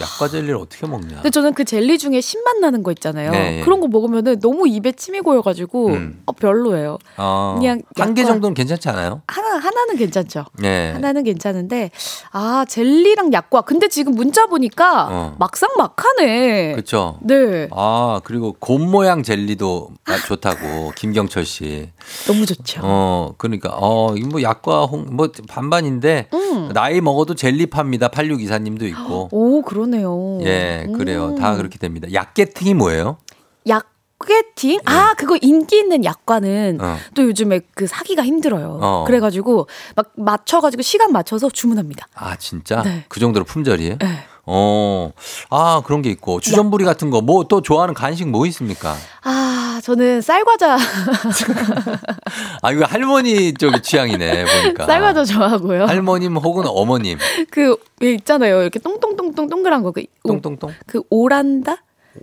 [0.00, 1.16] 약과 젤리를 어떻게 먹냐?
[1.16, 3.30] 근데 저는 그 젤리 중에 신맛 나는 거 있잖아요.
[3.30, 3.60] 네.
[3.64, 6.22] 그런 거 먹으면은 너무 입에 침이 고여가지고 음.
[6.26, 6.98] 어, 별로예요.
[7.16, 9.22] 어, 그냥 한 개 정도는 괜찮지 않아요?
[9.28, 10.44] 하나 하나는 괜찮죠.
[10.58, 10.92] 네.
[10.92, 11.90] 하나는 괜찮은데
[12.32, 13.62] 아 젤리랑 약과.
[13.62, 15.36] 근데 지금 문자 보니까 어.
[15.38, 16.72] 막상 막하네.
[16.72, 17.18] 그렇죠.
[17.22, 21.90] 네, 아 그리고 곰 모양 젤리도 아, 좋다고 김경철 씨.
[22.26, 22.80] 너무 좋죠.
[22.84, 26.70] 어 그러니까 어 이거 뭐 약과 홍 뭐 반반인데 음.
[26.74, 29.28] 나이 먹어도 젤리 팝니다 8624님도 있고.
[29.32, 30.38] 오 그 러네요.
[30.42, 31.34] 예 그래요 음.
[31.38, 32.08] 다 그렇게 됩니다.
[32.12, 33.18] 약계팅이 뭐예요?
[33.66, 34.80] 약게팅?
[34.84, 36.84] 아 그거 인기 있는 약과는 네.
[36.84, 36.96] 어.
[37.14, 38.78] 또 요즘에 그 사기가 힘들어요.
[38.80, 39.04] 어.
[39.06, 42.06] 그래가지고 막 맞춰가지고 시간 맞춰서 주문합니다.
[42.14, 43.04] 아 진짜 네.
[43.08, 43.98] 그 정도로 품절이에요?
[43.98, 44.06] 네.
[44.48, 45.10] 어,
[45.50, 48.94] 아 그런 게 있고 주전부리 같은 거 뭐 또 좋아하는 간식 뭐 있습니까?
[49.24, 50.76] 아 저는 쌀과자
[52.62, 54.86] 아 이거 할머니 쪽의 취향이네 보니까.
[54.86, 55.86] 쌀과자 좋아하고요.
[55.86, 57.18] 할머님 혹은 어머님
[57.50, 58.60] 그 왜 있잖아요.
[58.60, 59.90] 이렇게 똥똥똥똥 동그란 거.
[59.90, 60.70] 그, 오- 똥똥똥.
[60.86, 61.78] 그 오란다?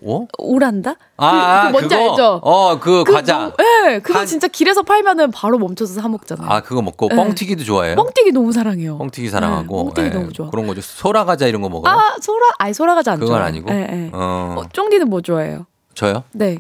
[0.06, 0.28] 어?
[0.38, 0.96] 오란다?
[1.18, 2.10] 아, 그, 그 뭔지 그거?
[2.12, 2.40] 알죠?
[2.44, 3.52] 어, 그, 그 과자.
[3.90, 6.48] 예, 그거 한- 진짜 길에서 팔면은 바로 멈춰서 사 먹잖아요.
[6.48, 7.16] 아, 그거 먹고 네.
[7.16, 7.96] 뻥튀기도 좋아해요.
[7.96, 8.98] 뻥튀기 너무 사랑해요.
[9.00, 9.94] 뻥튀기 사랑하고.
[9.96, 10.50] 네, 뻥튀기 예, 너무 좋아.
[10.52, 10.82] 그런 거죠.
[10.82, 11.92] 소라 과자 이런 거 먹어요?
[11.92, 13.48] 아, 소라, 아니 소라 과자 안 그건 좋아해요.
[13.48, 13.72] 아니고.
[13.72, 14.10] 예, 예.
[14.14, 15.66] 어, 어, 쫑디는 뭐 좋아해요?
[15.96, 16.24] 저요?
[16.34, 16.58] 네.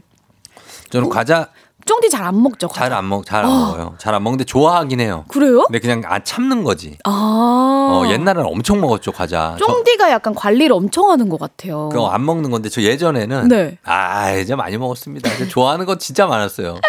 [0.93, 1.47] 저는 과자
[1.85, 2.69] 쫑디 잘 안 먹죠?
[2.69, 3.55] 잘 안 먹, 잘안 어.
[3.65, 3.95] 먹어요.
[3.97, 5.25] 잘 안 먹는데 좋아하긴 해요.
[5.27, 5.63] 그래요?
[5.65, 6.97] 근데 그냥 안 참는 거지.
[7.03, 7.09] 아.
[7.11, 9.57] 어, 옛날에는 엄청 먹었죠, 과자.
[9.59, 11.89] 저 쫑디가 약간 관리를 엄청 하는 것 같아요.
[11.89, 13.77] 그거 안 먹는 건데 저 예전에는 네.
[13.83, 15.29] 아, 이제 많이 먹었습니다.
[15.49, 16.79] 좋아하는 거 진짜 많았어요.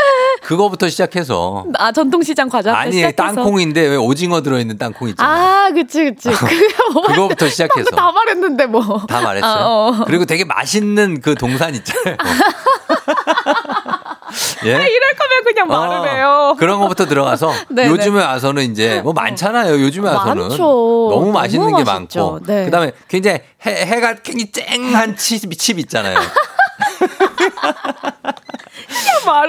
[0.45, 3.17] 그거부터 시작해서 아, 전통시장 과자 아니, 시작해서.
[3.35, 5.65] 땅콩인데 왜 오징어 들어 있는 땅콩 있잖아.
[5.65, 6.29] 아, 그치, 그치.
[6.93, 7.03] 뭐.
[7.03, 8.81] 그거부터 시작해서 다 말했는데 뭐.
[9.09, 9.51] 다 말했어요.
[9.53, 10.05] 아, 어.
[10.07, 12.17] 그리고 되게 맛있는 그 동산 있잖아요.
[14.65, 14.71] 예?
[14.71, 16.57] 이럴 거면 그냥 말을 어, 해요.
[16.59, 19.81] 그런 거부터 들어가서 네, 요즘에 와서는 이제 뭐 많잖아요.
[19.81, 20.57] 요즘에 와서는 많죠.
[20.57, 21.85] 너무 맛있는 너무 게.
[21.85, 22.65] 많고 네.
[22.65, 26.19] 그다음에 굉장히 해, 해가 굉장히 쨍한 칩, 칩 있잖아요.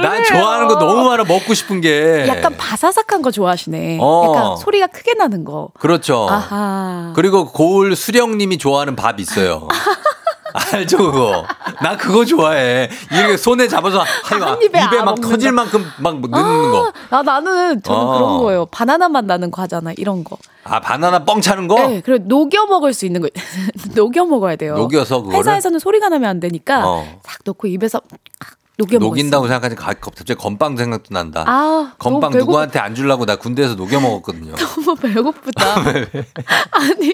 [0.02, 0.24] 난.
[0.24, 3.98] 좋아하는 거 너무 많아 먹고 싶은 게 약간 바사삭한 거 좋아하시네.
[4.02, 4.34] 어.
[4.34, 5.70] 약간 소리가 크게 나는 거.
[5.80, 6.28] 그렇죠.
[6.30, 7.14] 아하.
[7.16, 9.68] 그리고 고을 수령님이 좋아하는 밥 있어요.
[10.56, 11.46] 알죠 그거.
[11.82, 12.90] 나 그거 좋아해.
[13.12, 15.20] 이렇게 손에 잡아서 한한 입에 입에 아 막.
[15.22, 16.92] 터질 만큼 막 넣는 거.
[17.10, 18.14] 아, 나는 저는 어.
[18.14, 18.66] 그런 거예요.
[18.68, 20.38] 바나나 맛 나는 과자나 이런 거.
[20.64, 21.76] 아 바나나 뻥 차는 거?
[21.88, 23.30] 네, 그리고 녹여 먹을 수 있는 거.
[23.96, 24.76] 녹여 먹어야 돼요.
[24.78, 25.40] 녹여서 그거를?
[25.40, 27.20] 회사에서는 소리가 나면 안 되니까 어.
[27.24, 28.02] 딱 넣고 입에서
[28.78, 28.98] 녹여.
[28.98, 31.44] 녹인다고 생각하지 가- 갑자기 건빵 생각도 난다.
[31.48, 34.54] 아, 건빵 너무 배고- 누구한테 안 주려고 나 군대에서 녹여 먹었거든요.
[34.56, 35.76] 너무 배고프다.
[36.72, 37.14] 아니,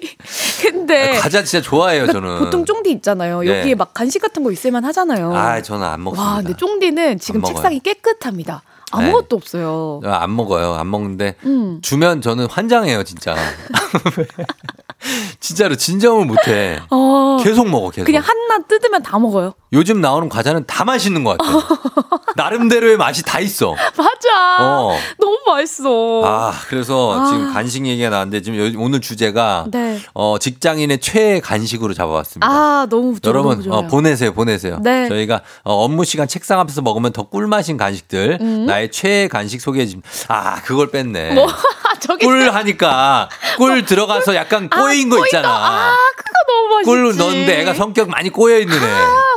[0.62, 2.40] 근데 과자 진짜 좋아해요 저는.
[2.40, 3.42] 보통 쫑디 있잖아요.
[3.42, 3.60] 네.
[3.60, 5.36] 여기에 막 간식 같은 거 있을만 하잖아요.
[5.36, 6.32] 아 저는 안 먹습니다.
[6.32, 7.44] 와, 근데 쫑디는 지금.
[7.44, 8.64] 책상이 깨끗합니다.
[8.94, 10.02] 아무것도 없어요.
[10.04, 10.74] 저안 먹어요.
[10.74, 11.80] 안 먹는데 음.
[11.82, 13.36] 주면 저는 환장해요 진짜.
[15.42, 16.80] 진짜로 진정을 못해.
[16.92, 18.06] 어, 계속 먹어 계속.
[18.06, 19.54] 그냥 하나 뜯으면 다 먹어요.
[19.74, 21.52] 요즘 나오는 과자는 다 맛있는 것 같아.
[22.36, 23.72] 나름대로의 맛이 다 있어.
[23.98, 24.58] 맞아.
[24.60, 24.96] 어.
[25.18, 26.22] 너무 맛있어.
[26.24, 27.26] 아 그래서 아.
[27.26, 30.00] 지금 간식 얘기가 나왔는데 지금 요- 오늘 주제가 네.
[30.14, 32.48] 어, 직장인의 최애 간식으로 잡아왔습니다.
[32.48, 33.80] 아, 너무 좋 여러분 너무 좋아요.
[33.80, 34.80] 어, 보내세요 보내세요.
[34.84, 35.08] 네.
[35.10, 38.66] 저희가 어, 업무 시간 책상 앞에서 먹으면 더 꿀맛인 간식들 음.
[38.68, 41.34] 나의 최애 간식 소개해 주면 아 그걸 뺐네.
[41.34, 41.48] 뭐
[42.00, 45.50] 저기 꿀 하니까 꿀 들어가서 약간 꼬인 거 있잖아.
[45.50, 46.86] 아, 그거 너무 맛있지.
[46.86, 48.80] 꿀 넣었는데 애가 성격 많이 꼬여 있는 애.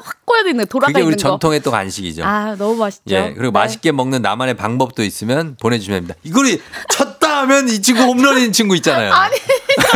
[0.05, 1.19] 확 꼬여 있는 돌아가 그게 우리 거.
[1.23, 2.25] 전통의 또 간식이죠.
[2.25, 3.03] 아, 너무 맛있죠.
[3.15, 3.61] 예, 그리고 네.
[3.61, 6.15] 맛있게 먹는 나만의 방법도 있으면 보내주시면 됩니다.
[6.25, 6.59] 이걸
[6.91, 9.13] 쳤다 하면 이 친구 홈런인 친구 있잖아요.
[9.13, 9.37] 아니,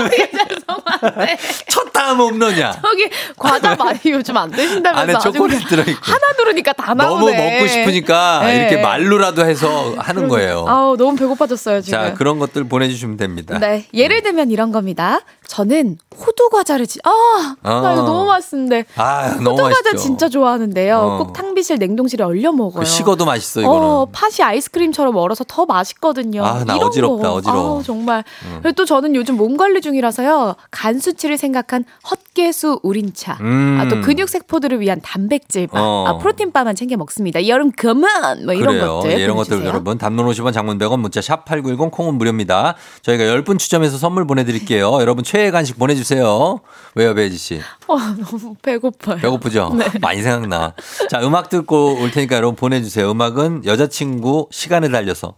[0.06, 1.38] 죄송한데.
[1.68, 2.78] 쳤다 하면 홈런이야.
[2.82, 6.00] 저기 과자 많이 요즘 안 드신다면서 안에 초콜릿 들어있고.
[6.00, 7.36] 하나 누르니까 다 나오네.
[7.36, 8.56] 너무 먹고 싶으니까 네.
[8.56, 10.64] 이렇게 말로라도 해서 하는 거예요.
[10.68, 11.98] 아우, 너무 배고파졌어요, 지금.
[11.98, 13.58] 자, 그런 것들 보내주시면 됩니다.
[13.58, 13.86] 네.
[13.94, 15.20] 예를 들면 이런 겁니다.
[15.46, 17.92] 저는 호두 과자를 지, 아, 나 어.
[17.94, 18.84] 이거 너무 맛있는데.
[18.96, 19.96] 아, 너무 호두 과자 맛있죠.
[19.96, 20.98] 진짜 좋아하는데요.
[20.98, 21.18] 어.
[21.18, 22.80] 꼭 탕비실 냉동실에 얼려 먹어요.
[22.80, 23.80] 그 식어도 맛있어, 이거는.
[23.80, 26.44] 어, 팥이 아이스크림처럼 얼어서 더 맛있거든요.
[26.44, 27.34] 아, 나 이런 어지럽다, 거.
[27.36, 27.76] 어지러워.
[27.76, 28.24] 아우, 정말.
[28.44, 28.58] 음.
[28.62, 30.54] 그리고 또 저는 요즘 몸 관리 중이라서요.
[30.70, 33.38] 간 수치를 생각한 헛개수 우린차.
[33.40, 33.78] 음.
[33.80, 35.80] 아, 또 근육 세포들을 위한 단백질바.
[35.80, 36.04] 어.
[36.06, 37.46] 아, 프로틴바만 챙겨 먹습니다.
[37.48, 38.94] 여름 그만 뭐 이런 그래요.
[38.98, 39.10] 것들.
[39.12, 39.64] 예, 이런 것들.
[39.64, 42.74] 여러분 담론 50원 장문 100원 문자 샵 8910 콩은 무료입니다.
[43.02, 45.00] 저희가 10분 추첨해서 선물 보내드릴게요.
[45.00, 46.60] 여러분 최애 간식 보내주세요.
[46.94, 47.60] 왜요 배지 씨?
[47.86, 49.16] 어, 너무 배고파요.
[49.18, 49.74] 배고프죠?
[49.78, 49.86] 네.
[50.00, 50.74] 많이 생각나.
[51.08, 53.10] 자 음악 듣고 올 테니까 여러분 보내주세요.
[53.10, 55.34] 음악은 여자친구 시간을 달려서.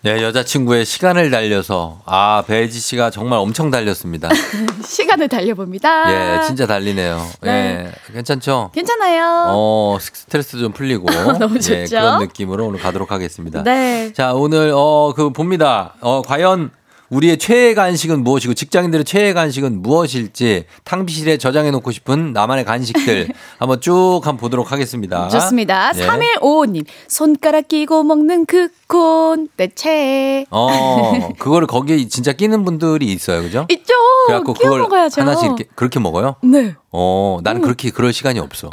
[0.00, 2.02] 네, 여자친구의 시간을 달려서.
[2.04, 4.28] 아, 배지 씨가 정말 엄청 달렸습니다.
[4.86, 6.38] 시간을 달려봅니다.
[6.38, 7.26] 예, 진짜 달리네요.
[7.40, 7.90] 네.
[8.10, 8.70] 예, 괜찮죠?
[8.72, 9.46] 괜찮아요.
[9.48, 11.06] 어, 스트레스 좀 풀리고.
[11.40, 11.96] 너무 예, 좋죠.
[11.96, 13.64] 그런 느낌으로 오늘 가도록 하겠습니다.
[13.64, 14.12] 네.
[14.12, 15.94] 자, 오늘, 어, 그, 봅니다.
[16.00, 16.70] 어, 과연
[17.10, 23.28] 우리의 최애 간식은 무엇이고 직장인들의 최애 간식은 무엇일지 탕비실에 저장해 놓고 싶은 나만의 간식들
[23.58, 25.28] 한번 쭉 한번 보도록 하겠습니다.
[25.28, 25.92] 좋습니다.
[25.96, 26.06] 예.
[26.06, 26.84] 3155님.
[27.06, 30.46] 손가락 끼고 먹는 그 콘, 내 최애.
[30.50, 33.42] 어, 그거를 거기에 진짜 끼는 분들이 있어요.
[33.42, 33.66] 그죠?
[33.70, 33.94] 있죠.
[34.26, 35.20] 그래갖고 끼워 그걸 먹어야죠.
[35.22, 36.36] 하나씩 이렇게 그렇게 먹어요?
[36.42, 36.74] 네.
[36.90, 38.70] 어, 나는 그렇게 그럴 시간이 없어.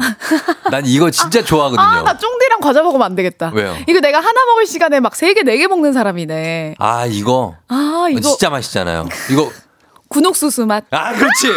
[0.71, 1.81] 난 이거 진짜 좋아하거든요.
[1.85, 3.51] 아, 나 쫑디랑 과자 먹으면 안 되겠다.
[3.53, 3.75] 왜요?
[3.87, 6.75] 이거 내가 하나 먹을 시간에 막 세 개, 네 개 먹는 사람이네.
[6.79, 9.07] 아, 이거 아, 이거 진짜 맛있잖아요.
[9.31, 9.51] 이거
[10.07, 10.85] 군옥수수 맛.
[10.91, 11.47] 아, 그렇지.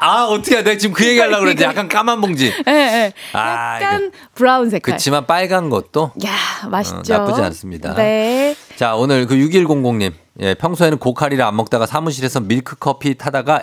[0.00, 0.62] 아, 어떻게 해.
[0.64, 2.52] 내가 지금 그 얘기 하려고 그랬는데 약간 까만 봉지.
[2.66, 3.12] 예, 예.
[3.32, 4.92] 아, 약간 브라운 색깔.
[4.92, 7.14] 그렇지만 빨간 것도 야, 맛있죠.
[7.14, 7.94] 어, 나쁘지 않습니다.
[7.94, 8.56] 네.
[8.76, 10.12] 자, 오늘 그 6100님.
[10.40, 13.62] 예, 평소에는 고카리를 안 먹다가 사무실에서 밀크 커피 타다가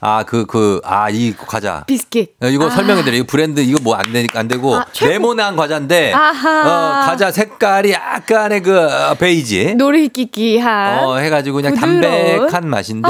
[0.00, 1.84] 아, 그, 그, 아, 이 과자.
[1.86, 2.34] 비스킷.
[2.42, 2.70] 어, 이거 아.
[2.70, 3.20] 설명해드려요.
[3.20, 4.86] 이 브랜드 이거 뭐 안 되니까 안 되고 아.
[5.02, 6.60] 레모난 과자인데 아하.
[6.60, 11.04] 어, 과자 색깔이 약간의 그 어, 베이지 노리끼끼한.
[11.04, 12.00] 어, 해가지고 그냥 부드러운.
[12.00, 13.08] 담백한 맛인데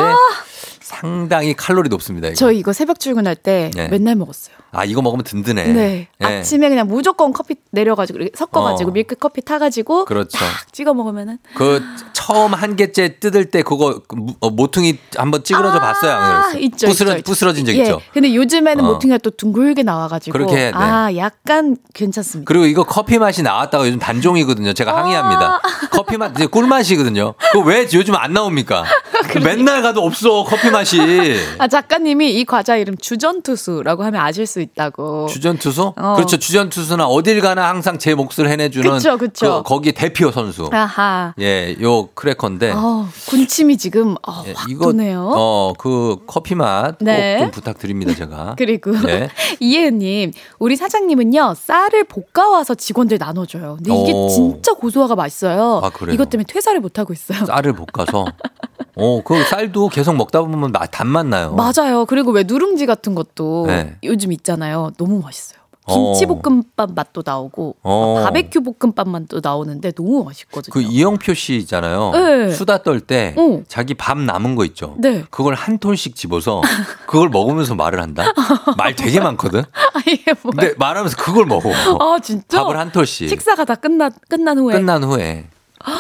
[0.91, 2.27] 상당히 칼로리 높습니다.
[2.29, 2.35] 이거.
[2.35, 3.89] 저 이거 새벽 출근할 때 네.
[3.89, 4.57] 맨날 먹었어요.
[4.73, 5.65] 아 이거 먹으면 든든해.
[5.73, 6.09] 네.
[6.21, 6.25] 예.
[6.25, 8.93] 아침에 그냥 무조건 커피 내려가지고 섞어가지고 어.
[8.93, 10.37] 밀크 커피 타가지고 그렇죠.
[10.39, 11.83] 딱 찍어 먹으면은 그
[12.13, 16.13] 처음 한 개째 뜯을 때 그거 그 무- 어, 모퉁이 한번 찌그러져 아, 봤어요.
[16.13, 16.59] 안?
[16.61, 17.23] 있죠, 부스러, 있죠.
[17.23, 17.83] 부스러진 적 예.
[17.83, 18.01] 있죠.
[18.13, 18.93] 근데 요즘에는 어.
[18.93, 20.73] 모퉁이가 또 둥글게 나와가지고 그렇게.
[20.75, 22.49] 아 약간 괜찮습니다.
[22.49, 24.73] 그리고 이거 커피 맛이 나왔다가 요즘 단종이거든요.
[24.73, 25.61] 제가 항의합니다.
[25.93, 27.35] 커피 맛 이제 꿀 맛이거든요.
[27.53, 28.85] 그거 왜 요즘 안 나옵니까?
[29.45, 31.37] 맨날 가도 없어 커피 맛 이.
[31.59, 35.27] 아 작가님이 이 과자 이름 주전투수라고 하면 아실 수 있다고.
[35.29, 35.93] 주전투수?
[35.97, 36.15] 어.
[36.17, 36.39] 그렇죠.
[36.39, 39.63] 주전투수나 어딜 가나 항상 제 몫을 해내주는 그쵸, 그쵸.
[39.63, 40.69] 그 거기 대표 선수.
[40.73, 41.35] 아하.
[41.41, 42.73] 예, 요 크래커인데.
[42.73, 45.33] 어, 군침이 지금 어, 예, 확 이거 도네요.
[45.35, 47.39] 어, 그 커피 맛꼭 네.
[47.39, 48.55] 좀 부탁드립니다, 제가.
[48.59, 49.29] 그리고 네.
[49.61, 52.05] 이혜은님, 우리 사장님은요 쌀을
[52.35, 53.77] 볶아와서 직원들 나눠줘요.
[53.77, 54.29] 근데 이게 오.
[54.29, 55.81] 진짜 고소화가 맛있어요.
[55.83, 56.15] 아, 그래요?
[56.15, 57.45] 이것 때문에 퇴사를 못 하고 있어요.
[57.47, 58.27] 쌀을 볶아서.
[58.97, 61.55] 어, 그 쌀도 계속 먹다 보면 맛- 단맛 나요.
[61.55, 62.05] 맞아요.
[62.07, 63.97] 그리고 왜 누룽지 같은 것도 네.
[64.05, 64.91] 요즘 있잖아요.
[64.99, 65.61] 너무 맛있어요.
[65.87, 66.13] 어.
[66.13, 68.21] 김치볶음밥 맛도 나오고 어.
[68.23, 70.73] 바베큐 볶음밥 맛도 나오는데 너무 맛있거든요.
[70.73, 72.11] 그 이영표 씨 있잖아요.
[72.13, 72.51] 네.
[72.53, 73.63] 수다 떨때 어.
[73.67, 74.95] 자기 밥 남은 거 있죠.
[74.99, 75.25] 네.
[75.31, 76.61] 그걸 한 톨씩 집어서
[77.07, 78.25] 그걸 먹으면서 말을 한다.
[78.77, 79.61] 말 되게 많거든.
[79.61, 80.53] 아, 이게 뭐야?
[80.57, 81.71] 근데 말하면서 그걸 먹어.
[81.99, 82.63] 아 진짜?
[82.63, 83.29] 밥을 한 톨씩.
[83.29, 85.47] 식사가 다 끝나 끝난 후에 끝난 후에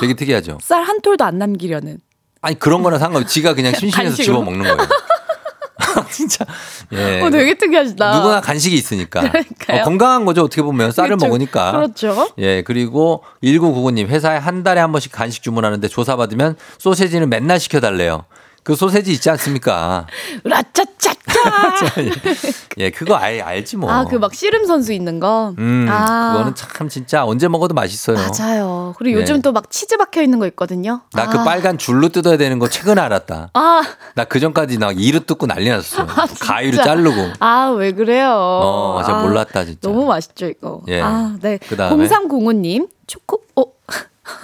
[0.00, 0.58] 되게 특이하죠.
[0.60, 1.98] 쌀 한 톨도 안 남기려는.
[2.42, 4.16] 아니 그런 거랑 상관없이 지가 그냥 심심해서?
[4.22, 4.78] 집어 먹는 거예요.
[6.10, 6.44] 진짜.
[6.92, 7.20] 예.
[7.22, 8.16] 어, 되게 특이하시다.
[8.16, 9.20] 누구나 간식이 있으니까.
[9.22, 9.80] 그러니까요.
[9.80, 10.42] 어, 건강한 거죠.
[10.44, 11.26] 어떻게 보면 쌀을 그렇죠.
[11.26, 11.72] 먹으니까.
[11.72, 12.28] 그렇죠.
[12.38, 18.24] 예, 그리고 1999님 회사에 한 달에 한 번씩 간식 주문하는데 조사받으면 소세지는 맨날 시켜달래요.
[18.62, 20.06] 그 소세지 있지 않습니까?
[20.44, 20.69] 라차차차.
[22.78, 23.90] 예, 그거 알, 알지 뭐.
[23.90, 25.54] 아 그 막 씨름 선수 있는 거.
[25.58, 26.32] 음, 아.
[26.32, 28.16] 그거는 참 진짜 언제 먹어도 맛있어요.
[28.18, 28.94] 맞아요.
[28.98, 29.22] 그리고 네.
[29.22, 31.00] 요즘 또 막 치즈 박혀 있는 거 있거든요.
[31.12, 31.44] 나그 아.
[31.44, 33.50] 빨간 줄로 뜯어야 되는 거 최근에 알았다.
[33.54, 33.82] 아,
[34.14, 36.06] 나 그 전까지 나 이로 뜯고 난리 났어.
[36.06, 36.84] 가위로 진짜.
[36.84, 37.32] 자르고.
[37.40, 38.30] 아, 왜 그래요?
[38.32, 39.80] 어, 제가 아, 몰랐다 진짜.
[39.88, 40.82] 너무 맛있죠, 이거.
[40.88, 41.00] 예.
[41.02, 41.58] 아, 네.
[41.58, 42.06] 그다음에?
[42.08, 43.64] 0305님, 초코, 어,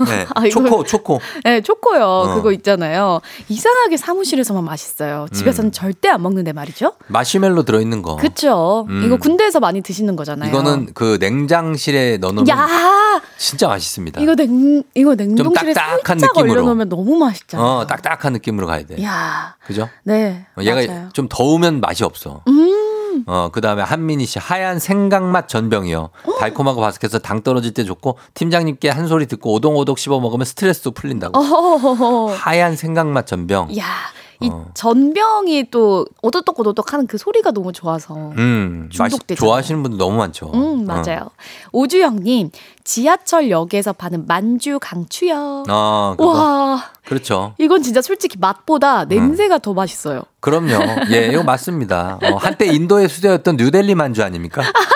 [0.06, 0.26] 네.
[0.34, 1.20] 아, 초코, 초코.
[1.44, 2.04] 네, 초코요.
[2.04, 2.34] 어.
[2.34, 3.20] 그거 있잖아요.
[3.48, 5.26] 이상하게 사무실에서만 맛있어요.
[5.32, 5.72] 집에서는 음.
[5.72, 6.92] 절대 안 먹는데 말이죠.
[7.08, 8.16] 마시멜로 들어있는 거.
[8.16, 8.86] 그쵸.
[8.88, 9.02] 음.
[9.04, 10.50] 이거 군대에서 많이 드시는 거잖아요.
[10.50, 12.68] 이거는 그 냉장실에 넣어놓으면 야,
[13.38, 14.20] 진짜 맛있습니다.
[14.20, 16.52] 이거 냉, 이거 냉동실에 딱딱한 느낌으로.
[16.52, 17.66] 얼려놓으면 너무 맛있잖아요.
[17.66, 19.02] 어, 딱딱한 느낌으로 가야 돼.
[19.02, 19.88] 야, 그죠?
[20.04, 20.46] 네.
[20.56, 21.08] 어, 얘가 맞아요.
[21.12, 22.42] 좀 더우면 맛이 없어.
[22.48, 22.85] 음.
[23.26, 26.10] 어, 그 다음에 한민희 씨, 하얀 생강맛 전병이요.
[26.38, 31.38] 달콤하고 바삭해서 당 떨어질 때 좋고, 팀장님께 한 소리 듣고 오동오동 씹어 먹으면 스트레스도 풀린다고.
[31.38, 32.34] 어허허허.
[32.34, 33.76] 하얀 생강맛 전병.
[33.78, 33.84] 야,
[34.40, 34.66] 이 어.
[34.74, 38.14] 전병이 또 오독오독오독 하는 그 소리가 너무 좋아서.
[38.14, 39.38] 음, 맛 중독되잖아요.
[39.38, 40.50] 좋아하시는 분들 너무 많죠.
[40.54, 41.30] 음, 맞아요.
[41.72, 42.50] 오주영님,
[42.84, 45.64] 지하철역에서 파는 만주 강추요.
[45.68, 46.30] 어, 어, 그거.
[46.30, 47.54] 와, 그렇죠.
[47.58, 50.22] 이건 진짜 솔직히 맛보다 냄새가 더 맛있어요.
[50.40, 50.74] 그럼요.
[51.12, 52.18] 예, 이거 맞습니다.
[52.22, 54.62] 어, 한때 인도의 수제였던 뉴델리 만주 아닙니까?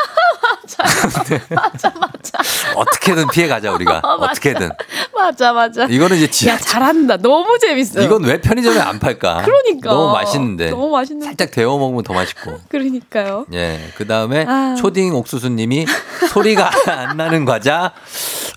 [1.51, 2.39] 맞아, 맞아.
[2.75, 4.01] 어떻게든 피해 가자 우리가.
[4.03, 4.33] 어, 맞아.
[4.33, 4.71] 어떻게든.
[5.15, 5.85] 맞아, 맞아.
[5.87, 7.17] 이거는 이제 지 야, 잘한다.
[7.19, 8.05] 너무 재밌어요.
[8.05, 9.43] 이건 왜 편의점에 안 팔까?
[9.45, 9.91] 그러니까.
[9.91, 10.71] 너무 맛있는데.
[10.71, 11.27] 너무 맛있는데.
[11.27, 12.59] 살짝 데워 먹으면 더 맛있고.
[12.69, 13.47] 그러니까요.
[13.53, 13.91] 예.
[13.97, 14.75] 그 다음에 아.
[14.79, 15.87] 초딩 옥수수 님이
[16.33, 17.93] 소리가 안 나는 과자.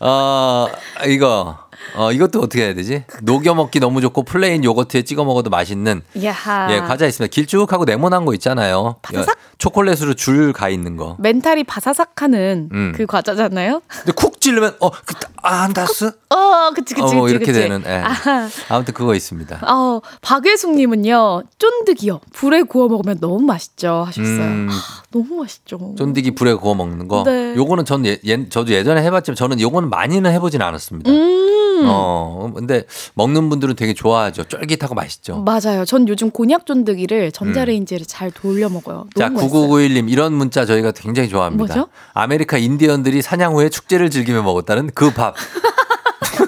[0.01, 0.68] 어,
[1.07, 1.62] 이거.
[1.96, 3.04] 어, 이것도 어떻게 해야 되지?
[3.22, 6.68] 녹여 먹기 너무 좋고 plain 요거트에 찍어 먹어도 맛있는 야하.
[6.74, 7.32] 예, 과자 있습니다.
[7.32, 8.96] 길쭉하고 네모난 거 있잖아요.
[9.02, 9.38] 바사삭?
[9.38, 11.16] 예, 초콜릿으로 줄 가 있는 거.
[11.20, 12.94] mental이 바사삭하는 음.
[12.96, 13.82] 그 과자잖아요.
[13.88, 16.12] 근데 쿡 찌르면 어, 그, 아, 안다스?
[16.30, 17.32] 어, 그치, 그치, 어, 그치.
[17.32, 17.60] 이렇게 그치.
[17.60, 17.84] 되는.
[17.86, 17.92] 예.
[18.04, 18.48] 아하.
[18.70, 19.60] 아무튼 그거 있습니다.
[19.72, 22.20] 어, 박예숙님은요, 쫀득이요.
[22.34, 24.04] 불에 구워 먹으면 너무 맛있죠.
[24.08, 24.42] 하셨어요.
[24.42, 24.70] 음,
[25.12, 25.96] 너무 맛있죠.
[25.98, 27.24] 쫀디기 불에 구워 먹는 거.
[27.26, 27.56] 네.
[27.56, 31.10] 요거는 전 예, 예- 저도 예전에 해봤지만 저는 요거는 많이는 해보진 않았습니다.
[31.12, 31.40] 음.
[31.86, 34.44] 어, 근데 먹는 분들은 되게 좋아하죠.
[34.46, 35.44] 쫄깃하고 맛있죠.
[35.44, 35.86] 맞아요.
[35.86, 39.08] 전 요즘 곤약 쫀득이를 전자레인지에 잘 돌려 먹어요.
[39.16, 39.68] 자, 너무 맛있어요.
[39.68, 41.76] 9991님 이런 문자 저희가 굉장히 좋아합니다.
[41.76, 41.90] 뭐죠?
[42.14, 45.36] 아메리카 인디언들이 사냥 후에 축제를 즐기며 먹었다는 그 밥.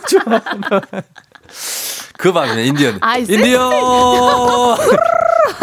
[2.17, 2.97] 그 밥이네, 인디언.
[3.01, 3.71] 아이, 인디언!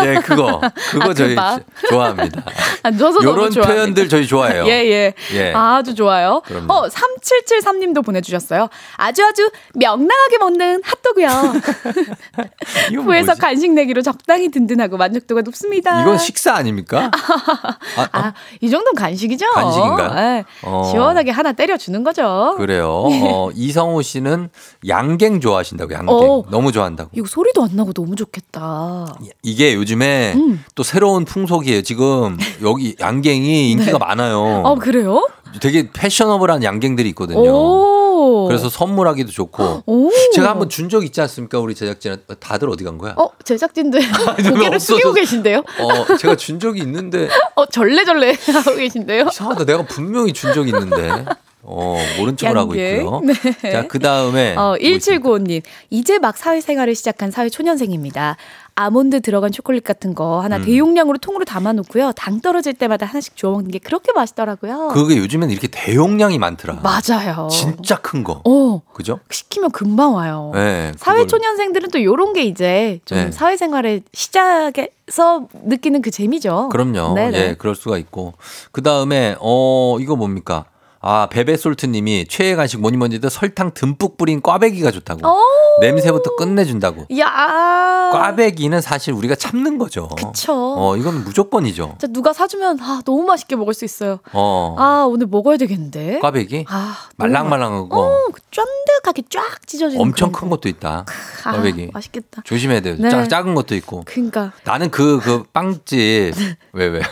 [0.04, 0.60] 예, 그거.
[0.90, 1.60] 그거 아, 그 저희 밥?
[1.88, 2.42] 좋아합니다.
[2.82, 2.90] 아,
[3.22, 3.50] 요런.
[3.52, 4.64] 표현들 저희 좋아해요.
[4.66, 5.14] 예, 예.
[5.34, 5.52] 예.
[5.52, 6.40] 아주 좋아요.
[6.44, 6.72] 그럼요.
[6.72, 8.68] 어, 3773님도 보내주셨어요.
[8.96, 11.28] 아주 아주 명랑하게 먹는 핫도그요.
[13.02, 13.34] 후에서?
[13.34, 16.02] 간식 내기로 적당히 든든하고 만족도가 높습니다.
[16.02, 17.10] 이건 식사 아닙니까?
[17.96, 19.46] 아, 아, 아, 이 정도는 간식이죠?
[19.52, 20.36] 간식인가요?
[20.38, 20.44] 예.
[20.62, 20.88] 어.
[20.90, 22.54] 시원하게 하나 때려주는 거죠.
[22.56, 23.04] 그래요.
[23.06, 24.50] 어, 이성우 씨는
[24.86, 26.16] 양갱 좋아하신다고, 양갱.
[26.46, 26.50] 어.
[26.50, 27.10] 너무 좋아한다고.
[27.14, 29.14] 이거 소리도 안 나고 너무 좋겠다.
[29.42, 30.64] 이게 요즘에 음.
[30.74, 31.82] 또 새로운 풍속이에요.
[31.82, 34.40] 지금 여기 양갱이 인기가 많아요.
[34.64, 35.26] 어, 그래요?
[35.60, 37.40] 되게 패셔너블한 양갱들이 있거든요.
[37.40, 38.01] 오.
[38.44, 38.48] 오.
[38.48, 39.82] 그래서 선물하기도 좋고.
[39.86, 40.10] 오.
[40.34, 41.58] 제가 한번 준 적 있지 않습니까?
[41.58, 42.34] 우리 제작진한테.
[42.40, 43.14] 다들 어디 간 거야?
[43.16, 44.00] 어, 제작진들
[44.44, 45.12] 왜 고개를 숙이고?
[45.14, 45.58] 계신데요?
[45.78, 49.26] 어, 제가 준 적이 있는데 어, 절레절레 하고 계신데요?
[49.30, 49.64] 이상하다.
[49.64, 51.24] 내가 분명히 준 적이 있는데.
[51.64, 52.74] 어, 모른 척을 하고.
[52.74, 53.20] 있고요.
[53.24, 53.70] 네.
[53.70, 54.56] 자, 그 다음에.
[54.56, 55.62] 어, 1795님.
[55.90, 58.36] 이제 막 사회생활을 시작한 사회초년생입니다.
[58.74, 60.64] 아몬드 들어간 초콜릿 같은 거 하나 음.
[60.64, 62.12] 대용량으로 통으로 담아 놓고요.
[62.12, 64.88] 당 떨어질 때마다 하나씩 주워 먹는 게 그렇게 맛있더라고요.
[64.88, 66.80] 그게 요즘엔 이렇게 대용량이 많더라.
[66.82, 67.48] 맞아요.
[67.50, 68.40] 진짜 큰 거.
[68.44, 69.20] 어, 그죠?
[69.30, 70.52] 시키면 금방 와요.
[70.54, 70.92] 네.
[70.96, 73.30] 사회초년생들은 또 요런 게 이제 좀 네.
[73.32, 76.68] 사회생활의 시작에서 느끼는 그 재미죠.
[76.70, 77.14] 그럼요.
[77.14, 77.38] 네네.
[77.38, 78.34] 예, 그럴 수가 있고.
[78.72, 80.64] 그 다음에, 어, 이거 뭡니까?
[81.04, 85.26] 아, 베베솔트 님이 최애 간식 뭐니 뭐니 해도 설탕 듬뿍 뿌린 꽈배기가 좋다고.
[85.28, 85.36] 오!
[85.80, 87.06] 냄새부터 끝내준다고.
[87.18, 90.08] 야 꽈배기는 사실 우리가 참는 거죠.
[90.08, 90.52] 그쵸.
[90.54, 91.96] 어, 이건 무조건이죠.
[91.98, 94.20] 진짜 누가 사주면 아 너무 맛있게 먹을 수 있어요.
[94.32, 94.76] 어.
[94.78, 96.20] 아 오늘 먹어야 되겠는데.
[96.20, 96.66] 꽈배기?
[96.68, 100.56] 아 말랑말랑하고 어, 그 쫀득하게 쫙 찢어지는 엄청 큰 거.
[100.56, 101.04] 것도 있다.
[101.44, 101.90] 아, 꽈배기.
[101.92, 102.42] 맛있겠다.
[102.44, 102.96] 조심해야 돼요.
[102.98, 103.10] 네.
[103.10, 104.02] 작, 작은 것도 있고.
[104.04, 106.34] 그러니까 나는 그, 그 빵집.
[106.72, 107.02] 왜, 왜?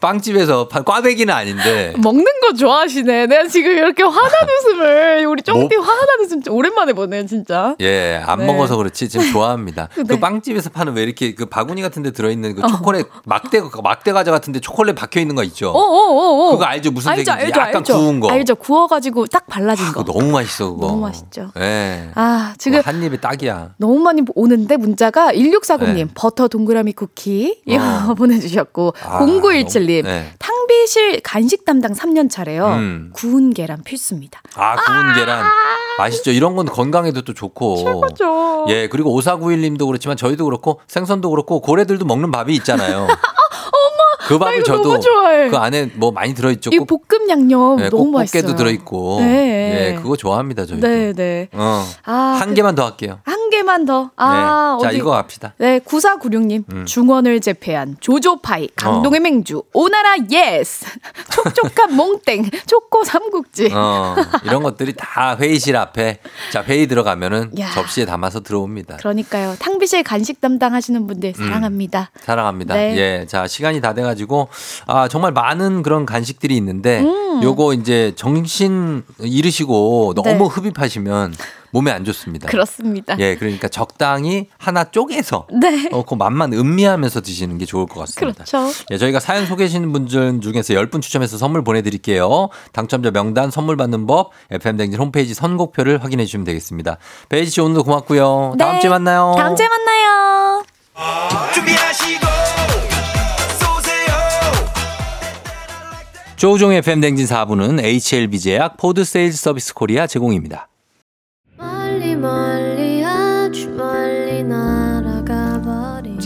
[0.00, 1.94] 빵집에서 파- 꽈배기는 아닌데.
[1.98, 3.26] 먹는 거 좋아하시네.
[3.26, 5.84] 내가 지금 이렇게 화난 웃음을 우리 쫑디 뭐?
[5.84, 7.74] 화난 웃음 오랜만에 보네 진짜.
[7.80, 8.46] 예, 안 네.
[8.46, 9.88] 먹어서 그렇지 지금 좋아합니다.
[9.96, 10.02] 네.
[10.06, 14.12] 그 빵집에서 파는 왜 이렇게 그 바구니 같은 데 들어 있는 그 초콜릿 막대 막대
[14.12, 15.70] 과자 같은데 초콜릿 박혀 있는 거 있죠.
[15.70, 16.52] 어어어어.
[16.52, 16.90] 그거 알죠?
[16.90, 17.94] 무슨 알죠, 색인지 알죠, 약간 알죠.
[17.94, 18.28] 구운 거.
[18.30, 18.54] 알죠.
[18.56, 20.04] 구워가지고 딱 발라진 거.
[20.04, 20.86] 그거 너무 맛있어 그거.
[20.88, 21.50] 너무 맛있죠.
[21.58, 22.10] 예.
[22.14, 23.70] 아 지금 한 입에 딱이야.
[23.78, 26.06] 너무 많이 오는데 문자가 1640님 네.
[26.14, 28.14] 버터 동그라미 쿠키 어.
[28.16, 30.32] 보내주셨고 아, 0917님 네.
[30.38, 32.66] 탕비실 간식 담당 3년 차래요.
[32.68, 33.10] 음.
[33.14, 34.40] 구운 계란 필수입니다.
[34.54, 35.44] 아 구운 계란
[35.98, 36.30] 맛있죠.
[36.30, 37.76] 이런 건 건강에도 또 좋고.
[37.78, 38.66] 최고죠.
[38.68, 43.06] 예 그리고 5491님도 그렇지만 저희도 그렇고 생선도 그렇고 고래들도 먹는 밥이 있잖아요.
[44.28, 44.98] 그 밥을 저도.
[45.50, 46.70] 그 안에 뭐 많이 들어있죠.
[46.72, 48.56] 이 볶음 양념 네, 너무 맛있어요.
[48.56, 49.20] 들어있고.
[49.20, 49.92] 네.
[49.94, 50.86] 예, 그거 좋아합니다 저희도.
[50.86, 51.48] 네, 네.
[51.52, 51.84] 어.
[52.04, 53.20] 아, 한 그- 개만 더 할게요.
[53.24, 54.10] 한 개만 더.
[54.16, 54.86] 아, 네.
[54.86, 55.54] 자 이거 갑시다.
[55.56, 56.64] 네, 9496님.
[56.72, 56.84] 음.
[56.84, 60.84] 중원을 제패한 조조파이, 강동의 맹주, 오나라 예스,
[61.32, 63.70] 촉촉한 몽땡, 초코 삼국지.
[63.72, 64.14] 어,
[64.44, 66.18] 이런 것들이 다 회의실 앞에
[66.52, 67.70] 자 회의 들어가면은 야.
[67.70, 68.98] 접시에 담아서 들어옵니다.
[68.98, 69.56] 그러니까요.
[69.58, 71.44] 탕비실 간식 담당하시는 분들 음.
[71.46, 72.10] 사랑합니다.
[72.20, 72.74] 사랑합니다.
[72.74, 72.96] 네.
[72.98, 74.48] 예, 자 시간이 다 돼가지고
[74.86, 77.42] 아 정말 많은 그런 간식들이 있는데 음.
[77.42, 80.44] 요거 이제 정신 잃으시고 너무 네.
[80.44, 81.32] 흡입하시면
[81.76, 82.48] 몸에 안 좋습니다.
[82.48, 83.16] 그렇습니다.
[83.18, 85.90] 예, 그러니까 적당히 하나 쪼개서 네.
[85.92, 88.44] 어, 그 맛만 음미하면서 드시는 게 좋을 것 같습니다.
[88.44, 88.72] 그렇죠.
[88.90, 92.48] 예, 저희가 사연 소개해주시는 분들 중에서 10분 추첨해서 선물 보내드릴게요.
[92.72, 96.96] 당첨자 명단 선물 받는 법 FM댕진 홈페이지 선곡표를 확인해 주시면 되겠습니다.
[97.28, 98.54] 배혜지 씨 오늘도 고맙고요.
[98.58, 98.80] 다음 네.
[98.80, 99.34] 주에 만나요.
[99.36, 100.64] 다음 주에 만나요.
[101.52, 102.26] 준비하시고
[106.36, 110.68] 조우종의 FM댕진 4부는 HLB제약 포드 세일즈 서비스 코리아 제공입니다.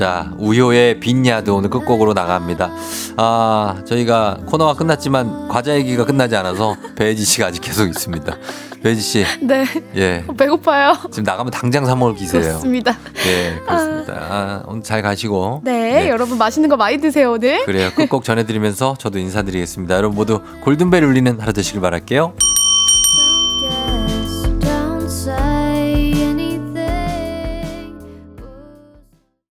[0.01, 2.71] 자, 우효의 빈야드 오늘 끝곡으로 나갑니다.
[3.19, 8.35] 아, 저희가 코너가 끝났지만 과자 얘기가 끝나지 않아서 배혜지 씨가 아직 계속 있습니다.
[8.83, 9.67] 배지 씨, 네.
[9.97, 10.25] 예.
[10.39, 10.97] 배고파요.
[11.11, 12.47] 지금 나가면 당장 사 먹을 기세예요.
[12.47, 12.97] 그렇습니다.
[13.27, 14.15] 예, 그렇습니다.
[14.15, 15.61] 아, 오늘 잘 가시고.
[15.65, 17.63] 네, 여러분 맛있는 거 많이 드세요, 오늘.
[17.67, 17.91] 그래요.
[17.95, 19.97] 끝곡 전해드리면서 저도 인사드리겠습니다.
[19.97, 22.33] 여러분 모두 골든벨 울리는 하루 되시길 바랄게요.